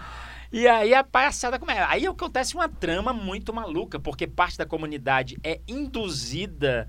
[0.53, 1.87] E aí a palhaçada começa.
[1.89, 6.87] Aí acontece uma trama muito maluca, porque parte da comunidade é induzida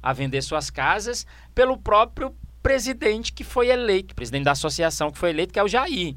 [0.00, 2.32] a vender suas casas pelo próprio
[2.68, 6.14] presidente que foi eleito, presidente da associação que foi eleito, que é o Jair.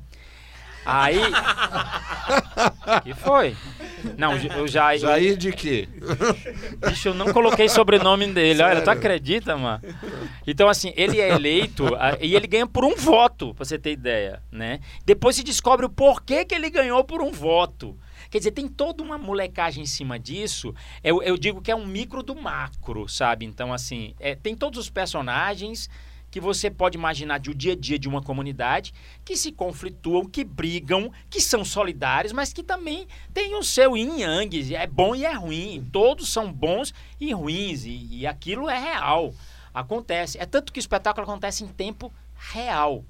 [0.86, 1.22] Aí.
[3.06, 3.56] que foi?
[4.18, 5.00] Não, o Jair.
[5.00, 5.88] Jair de quê?
[6.86, 8.62] Bicho, eu não coloquei sobrenome dele.
[8.64, 9.82] Olha, tu acredita, mano?
[10.46, 11.86] Então, assim, ele é eleito
[12.20, 14.82] e ele ganha por um voto, pra você ter ideia, né?
[15.06, 17.98] Depois se descobre o porquê que ele ganhou por um voto.
[18.30, 20.76] Quer dizer, tem toda uma molecagem em cima disso.
[21.02, 23.46] Eu, eu digo que é um micro do macro, sabe?
[23.46, 25.90] Então, assim, é, tem todos os personagens
[26.32, 30.26] que você pode imaginar de o dia a dia de uma comunidade que se conflituam,
[30.26, 35.14] que brigam, que são solidários, mas que também tem o seu yin yang, é bom
[35.14, 35.88] e é ruim.
[35.92, 39.34] Todos são bons e ruins e, e aquilo é real.
[39.74, 40.38] Acontece.
[40.40, 43.04] É tanto que o espetáculo acontece em tempo real.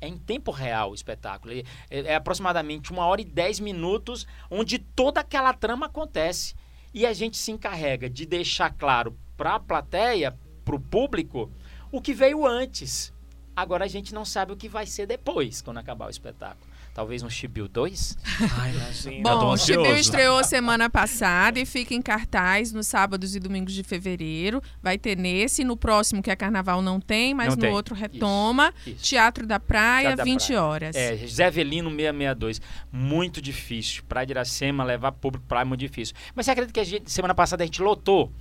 [0.00, 1.52] É em tempo real o espetáculo.
[1.52, 6.54] É, é aproximadamente uma hora e dez minutos onde toda aquela trama acontece.
[6.94, 11.50] E a gente se encarrega de deixar claro para a plateia, para o público,
[11.92, 13.12] o que veio antes.
[13.56, 16.68] Agora a gente não sabe o que vai ser depois, quando acabar o espetáculo.
[16.94, 18.18] Talvez um Chibiu 2?
[18.58, 19.22] Ai, imagina.
[19.36, 19.56] Bom.
[19.56, 24.60] Chibiu estreou semana passada e fica em cartaz nos sábados e domingos de fevereiro.
[24.82, 27.72] Vai ter nesse, no próximo, que é carnaval, não tem, mas Não no tem.
[27.72, 28.74] outro retoma.
[28.84, 28.96] Isso.
[29.04, 30.62] Teatro da Praia, Teatro da 20 Praia.
[30.62, 30.96] horas.
[30.96, 32.60] É, Zé Velino 662.
[32.90, 34.02] Muito difícil.
[34.08, 36.16] Praia de Iracema, levar público pra lá é muito difícil.
[36.34, 38.32] Mas você acredita que a gente, semana passada a gente lotou?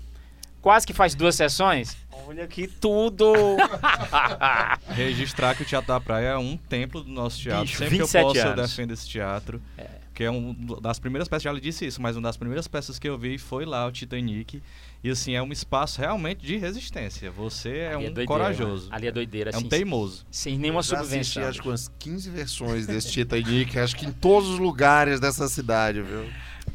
[0.61, 1.95] Quase que faz duas sessões?
[2.27, 3.33] Olha que tudo.
[4.89, 7.65] Registrar que o Teatro da Praia é um templo do nosso teatro.
[7.65, 8.69] Bicho, Sempre que eu 27 posso, eu anos.
[8.69, 9.61] defendo esse teatro.
[10.13, 10.51] Que é um
[10.81, 13.37] das primeiras peças, já lhe disse isso, mas uma das primeiras peças que eu vi
[13.37, 14.63] foi lá, o Titanic.
[15.03, 17.29] E assim, é um espaço realmente de resistência.
[17.29, 18.87] Você é Ali um doideira, corajoso.
[18.91, 20.25] Ali é doideira, É um assim, teimoso.
[20.31, 21.49] Sem nenhuma Já assisti subvenção.
[21.49, 26.01] acho que umas 15 versões desse Titanic, acho que em todos os lugares dessa cidade,
[26.01, 26.25] viu?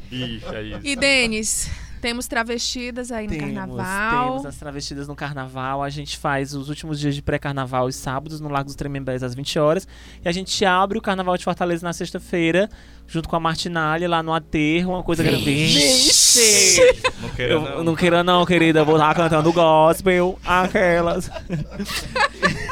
[0.09, 0.79] Bicho, é isso.
[0.81, 1.69] E, Denis,
[2.03, 4.27] temos travestidas aí no Temos, carnaval.
[4.31, 5.81] temos as travestidas no carnaval.
[5.81, 9.33] A gente faz os últimos dias de pré-carnaval os sábados no Lago dos Tremembés às
[9.33, 9.87] 20 horas.
[10.21, 12.69] E a gente abre o carnaval de Fortaleza na sexta-feira,
[13.07, 15.45] junto com a Martinalha lá no aterro, uma coisa grande.
[15.45, 16.81] Vixe!
[17.21, 17.83] Não queira, Eu não.
[17.85, 18.79] não queira não, querida.
[18.81, 21.31] Eu vou estar cantando gospel, aquelas.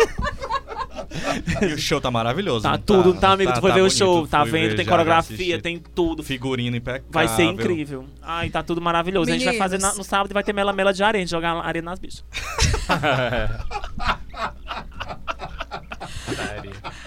[1.62, 2.64] E o show tá maravilhoso.
[2.64, 3.52] Tá não tudo, tá, amigo?
[3.54, 4.70] tu foi ver o bonito, show, tá vendo?
[4.70, 6.24] ver, Tem coreografia, tem tudo.
[6.24, 7.06] Figurino impecável.
[7.12, 8.06] Vai ser incrível.
[8.22, 9.30] Ai, tá tudo maravilhoso.
[9.30, 11.32] A gente vai fazer na- no sábado e vai ter mela-mela de areia, a gente
[11.32, 12.24] jogar areia nas bichas.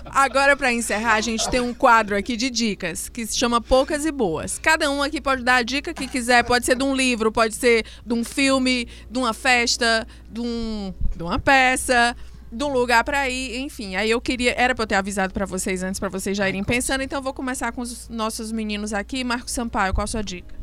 [0.06, 4.04] Agora, pra encerrar, a gente tem um quadro aqui de dicas que se chama Poucas
[4.04, 4.58] e Boas.
[4.58, 6.44] Cada um aqui pode dar a dica que quiser.
[6.44, 10.94] Pode ser de um livro, pode ser de um filme, de uma festa, de, um,
[11.16, 12.14] de uma peça,
[12.54, 13.96] de um lugar pra ir, enfim.
[13.96, 14.54] Aí eu queria.
[14.56, 17.02] Era pra eu ter avisado pra vocês antes, pra vocês já irem pensando.
[17.02, 19.24] Então eu vou começar com os nossos meninos aqui.
[19.24, 20.54] Marcos Sampaio, qual a sua dica?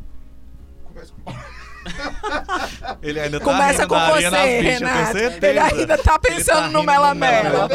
[3.01, 5.17] Ele ainda tá Começa com você, bichas, Renato.
[5.17, 7.67] Ele ainda tá pensando Ele tá no Mela Mela.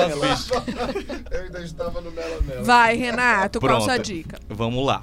[1.30, 2.62] Eu ainda estava no Mela Mela.
[2.62, 4.06] Vai, Renato, qual a sua Pronto.
[4.06, 4.38] dica?
[4.48, 5.02] Vamos lá.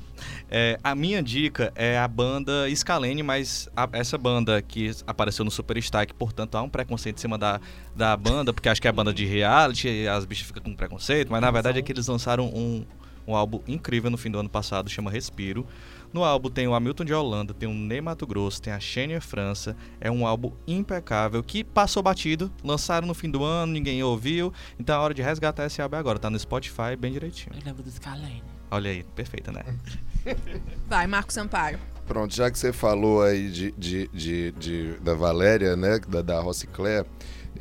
[0.50, 5.50] É, a minha dica é a banda Scalene, mas a- essa banda que apareceu no
[5.52, 7.60] Superstar, que portanto há um preconceito em cima da,
[7.96, 11.32] da banda, porque acho que é a banda de reality, as bichas ficam com preconceito,
[11.32, 12.86] mas na verdade é que eles lançaram um,
[13.28, 15.66] um álbum incrível no fim do ano passado, chama Respiro.
[16.14, 19.20] No álbum tem o Hamilton de Holanda, tem o Ney Mato Grosso, tem a Xenia
[19.20, 19.76] França.
[20.00, 24.54] É um álbum impecável que passou batido, lançaram no fim do ano, ninguém ouviu.
[24.80, 27.56] Então é hora de resgatar esse álbum agora, tá no Spotify bem direitinho.
[27.56, 28.44] Eu lembro do Scalene.
[28.74, 29.64] Olha aí, perfeita, né?
[30.90, 31.78] Vai, Marcos Sampaio.
[32.08, 36.40] Pronto, já que você falou aí de, de, de, de- da Valéria, né, da, da
[36.40, 37.06] Rossicler,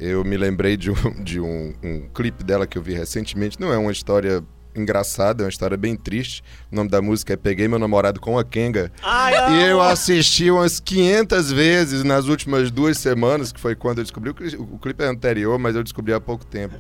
[0.00, 3.60] eu me lembrei de, um, de um, um clipe dela que eu vi recentemente.
[3.60, 4.42] Não é uma história
[4.74, 6.42] engraçada, é uma história bem triste.
[6.72, 8.90] O nome da música é Peguei Meu Namorado com a Kenga.
[9.02, 14.04] Ai, E eu assisti umas 500 vezes nas últimas duas semanas, que foi quando eu
[14.04, 14.30] descobri.
[14.30, 16.74] O clipe é anterior, mas eu descobri há pouco tempo.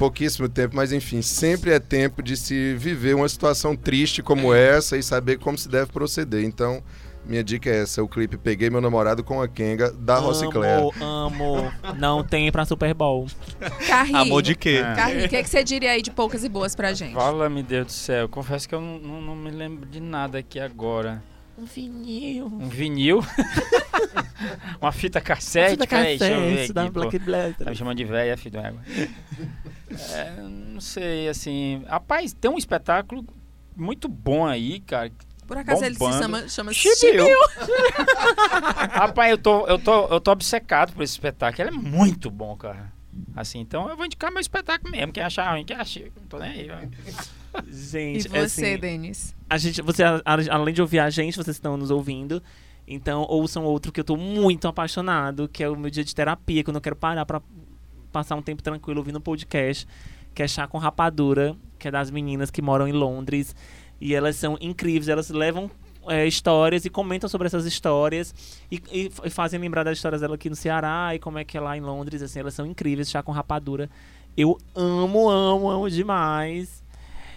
[0.00, 4.96] Pouquíssimo tempo, mas enfim, sempre é tempo de se viver uma situação triste como essa
[4.96, 6.42] e saber como se deve proceder.
[6.42, 6.82] Então,
[7.26, 10.16] minha dica é essa: o clipe Peguei Meu Namorado com a Kenga, da.
[10.16, 11.72] Amo, amo.
[11.98, 13.26] Não tem pra Super Bowl.
[13.86, 14.14] Carri.
[14.14, 14.80] Amor de quê?
[14.82, 14.94] Ah.
[14.94, 17.12] Carri, o que, é que você diria aí de poucas e boas pra gente?
[17.12, 18.26] Fala-me, Deus do céu.
[18.26, 21.22] Confesso que eu não, não- não me lembro de nada aqui agora.
[21.58, 22.46] Um vinil.
[22.46, 23.20] Um vinil.
[24.80, 25.72] Uma fita cassete.
[25.72, 26.90] Fita Peraí, deixa eu ver cassete da aqui.
[26.90, 27.58] Black Black.
[27.64, 28.80] Tá me chamando de velha, filho do égua.
[30.14, 31.82] É, não sei, assim...
[31.86, 33.24] Rapaz, tem um espetáculo
[33.76, 35.10] muito bom aí, cara.
[35.46, 36.22] Por acaso ele se bombando.
[36.22, 37.26] chama, chama Chibiu.
[38.92, 41.68] Rapaz, eu tô, eu, tô, eu tô obcecado por esse espetáculo.
[41.68, 42.92] Ele é muito bom, cara.
[43.34, 45.12] Assim, então eu vou indicar meu espetáculo mesmo.
[45.12, 46.00] Quem achar ruim, quem acha.
[46.00, 47.60] Não tô nem aí, ó.
[47.66, 49.34] E Gente, você, assim, Denis?
[49.48, 52.40] a gente, você, a- a- além de ouvir a gente, vocês estão nos ouvindo.
[52.86, 56.62] Então, ouçam outro que eu tô muito apaixonado, que é o meu dia de terapia,
[56.62, 57.42] quando eu quero parar pra
[58.10, 59.86] passar um tempo tranquilo ouvindo um podcast,
[60.34, 63.54] que é Chá com Rapadura, que é das meninas que moram em Londres.
[64.00, 65.70] E elas são incríveis, elas levam
[66.08, 68.34] é, histórias e comentam sobre essas histórias
[68.70, 71.58] e, e e fazem lembrar das histórias dela aqui no Ceará e como é que
[71.58, 73.90] é lá em Londres, assim, elas são incríveis, Chá com Rapadura.
[74.36, 76.79] Eu amo, amo, amo demais.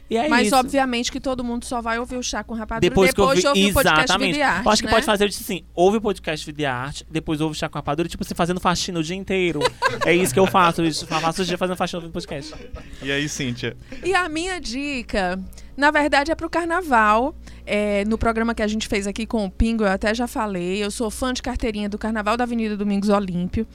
[0.10, 0.56] E é Mas isso.
[0.56, 3.42] obviamente que todo mundo só vai ouvir o chá com rapadura Depois, que eu vi,
[3.42, 4.34] de ouvir o podcast exatamente.
[4.34, 4.94] Vida e Arte, eu acho que né?
[4.94, 7.78] pode fazer isso assim: ouve o podcast Vida e Arte, depois ouve o Chá com
[7.78, 9.60] Rapadura, tipo assim, fazendo faxina o dia inteiro.
[10.06, 10.82] é isso que eu faço.
[10.82, 12.54] Eu faço o dia fazendo faxina ouvindo podcast.
[13.02, 13.76] E aí, Cíntia?
[14.04, 15.40] E a minha dica,
[15.76, 17.36] na verdade, é pro carnaval.
[17.66, 20.84] É, no programa que a gente fez aqui com o Pingo, eu até já falei,
[20.84, 23.68] eu sou fã de carteirinha do Carnaval da Avenida Domingos Olímpio.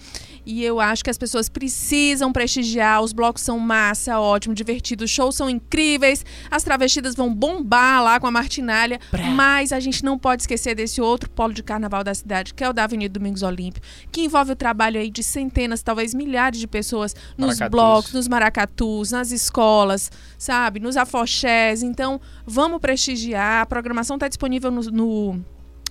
[0.44, 3.02] E eu acho que as pessoas precisam prestigiar.
[3.02, 5.04] Os blocos são massa, ótimo, divertido.
[5.04, 6.24] Os shows são incríveis.
[6.50, 8.98] As travestidas vão bombar lá com a martinalha.
[9.34, 12.68] Mas a gente não pode esquecer desse outro polo de carnaval da cidade, que é
[12.68, 16.66] o da Avenida Domingos Olímpio, que envolve o trabalho aí de centenas, talvez milhares de
[16.66, 17.70] pessoas nos Maracatus.
[17.70, 20.80] blocos, nos maracatus, nas escolas, sabe?
[20.80, 21.82] Nos afoxés.
[21.82, 23.62] Então, vamos prestigiar.
[23.62, 25.44] A programação está disponível no, no,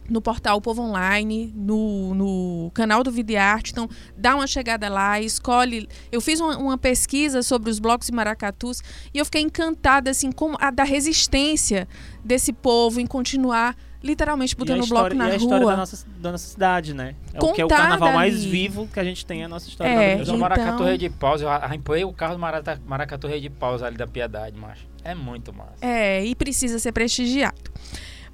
[0.10, 3.72] no portal Povo Online, no, no canal do Videarte.
[3.72, 5.88] Então, dá uma chegada lá, escolhe.
[6.12, 8.82] Eu fiz uma, uma pesquisa sobre os blocos e maracatus
[9.14, 11.88] e eu fiquei encantada, assim, com a da resistência
[12.24, 15.64] desse povo em continuar literalmente E a botando o história, bloco e na a história
[15.64, 15.72] rua.
[15.72, 17.16] da nossa, da nossa cidade, né?
[17.34, 18.50] É o que é o Contada carnaval mais ali.
[18.50, 19.90] vivo que a gente tem, é a nossa história.
[19.92, 22.40] É, Eu sou então- Maracatu Rei de Paus, eu arrempei o carro do
[22.86, 24.88] Maracatu Rei de Paus ali da Piedade, macho.
[25.08, 25.78] É muito massa.
[25.80, 27.72] É, e precisa ser prestigiado.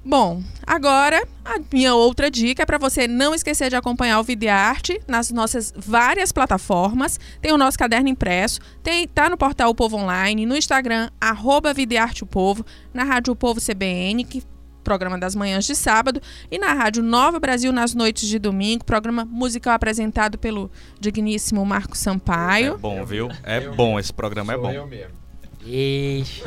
[0.04, 5.00] Bom, agora a minha outra dica é para você não esquecer de acompanhar o Videarte
[5.06, 7.18] nas nossas várias plataformas.
[7.40, 11.72] Tem o nosso caderno impresso, tem tá no portal O Povo Online, no Instagram arroba
[11.72, 14.42] Videarte o Povo, na Rádio O Povo CBN, que
[14.82, 16.20] programa das manhãs de sábado,
[16.50, 20.70] e na Rádio Nova Brasil nas noites de domingo, programa musical apresentado pelo
[21.00, 22.76] digníssimo Marco É Sampaio.
[22.76, 23.28] bom, viu?
[23.42, 24.70] É bom, esse programa é Sou bom.
[24.72, 25.23] eu mesmo.
[25.64, 26.42] Ixi.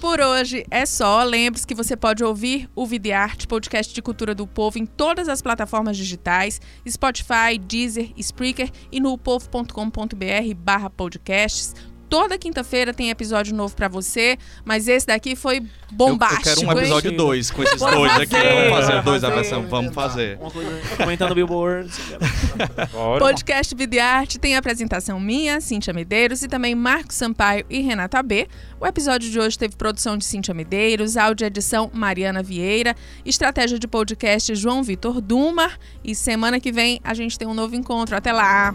[0.00, 1.22] Por hoje é só.
[1.22, 5.40] Lembre-se que você pode ouvir o Videarte, podcast de cultura do povo, em todas as
[5.40, 11.74] plataformas digitais: Spotify, Deezer, Spreaker e no povo.com.br/barra podcasts.
[12.08, 16.42] Toda quinta-feira tem episódio novo pra você, mas esse daqui foi Eu, eu bombástico.
[16.44, 18.26] quero um episódio 2 com esses dois aqui.
[18.36, 19.40] Vamos fazer dois a fazer.
[19.42, 19.66] versão.
[19.68, 20.38] Vamos fazer.
[20.40, 21.90] Uma coisa, comentando Billboard.
[23.18, 28.46] Podcast Videarte tem apresentação minha, Cíntia Medeiros, e também Marcos Sampaio e Renata B.
[28.80, 32.94] O episódio de hoje teve produção de Cíntia Medeiros, áudio e edição Mariana Vieira,
[33.24, 35.78] estratégia de podcast João Vitor Dumar.
[36.04, 38.16] E semana que vem a gente tem um novo encontro.
[38.16, 38.74] Até lá!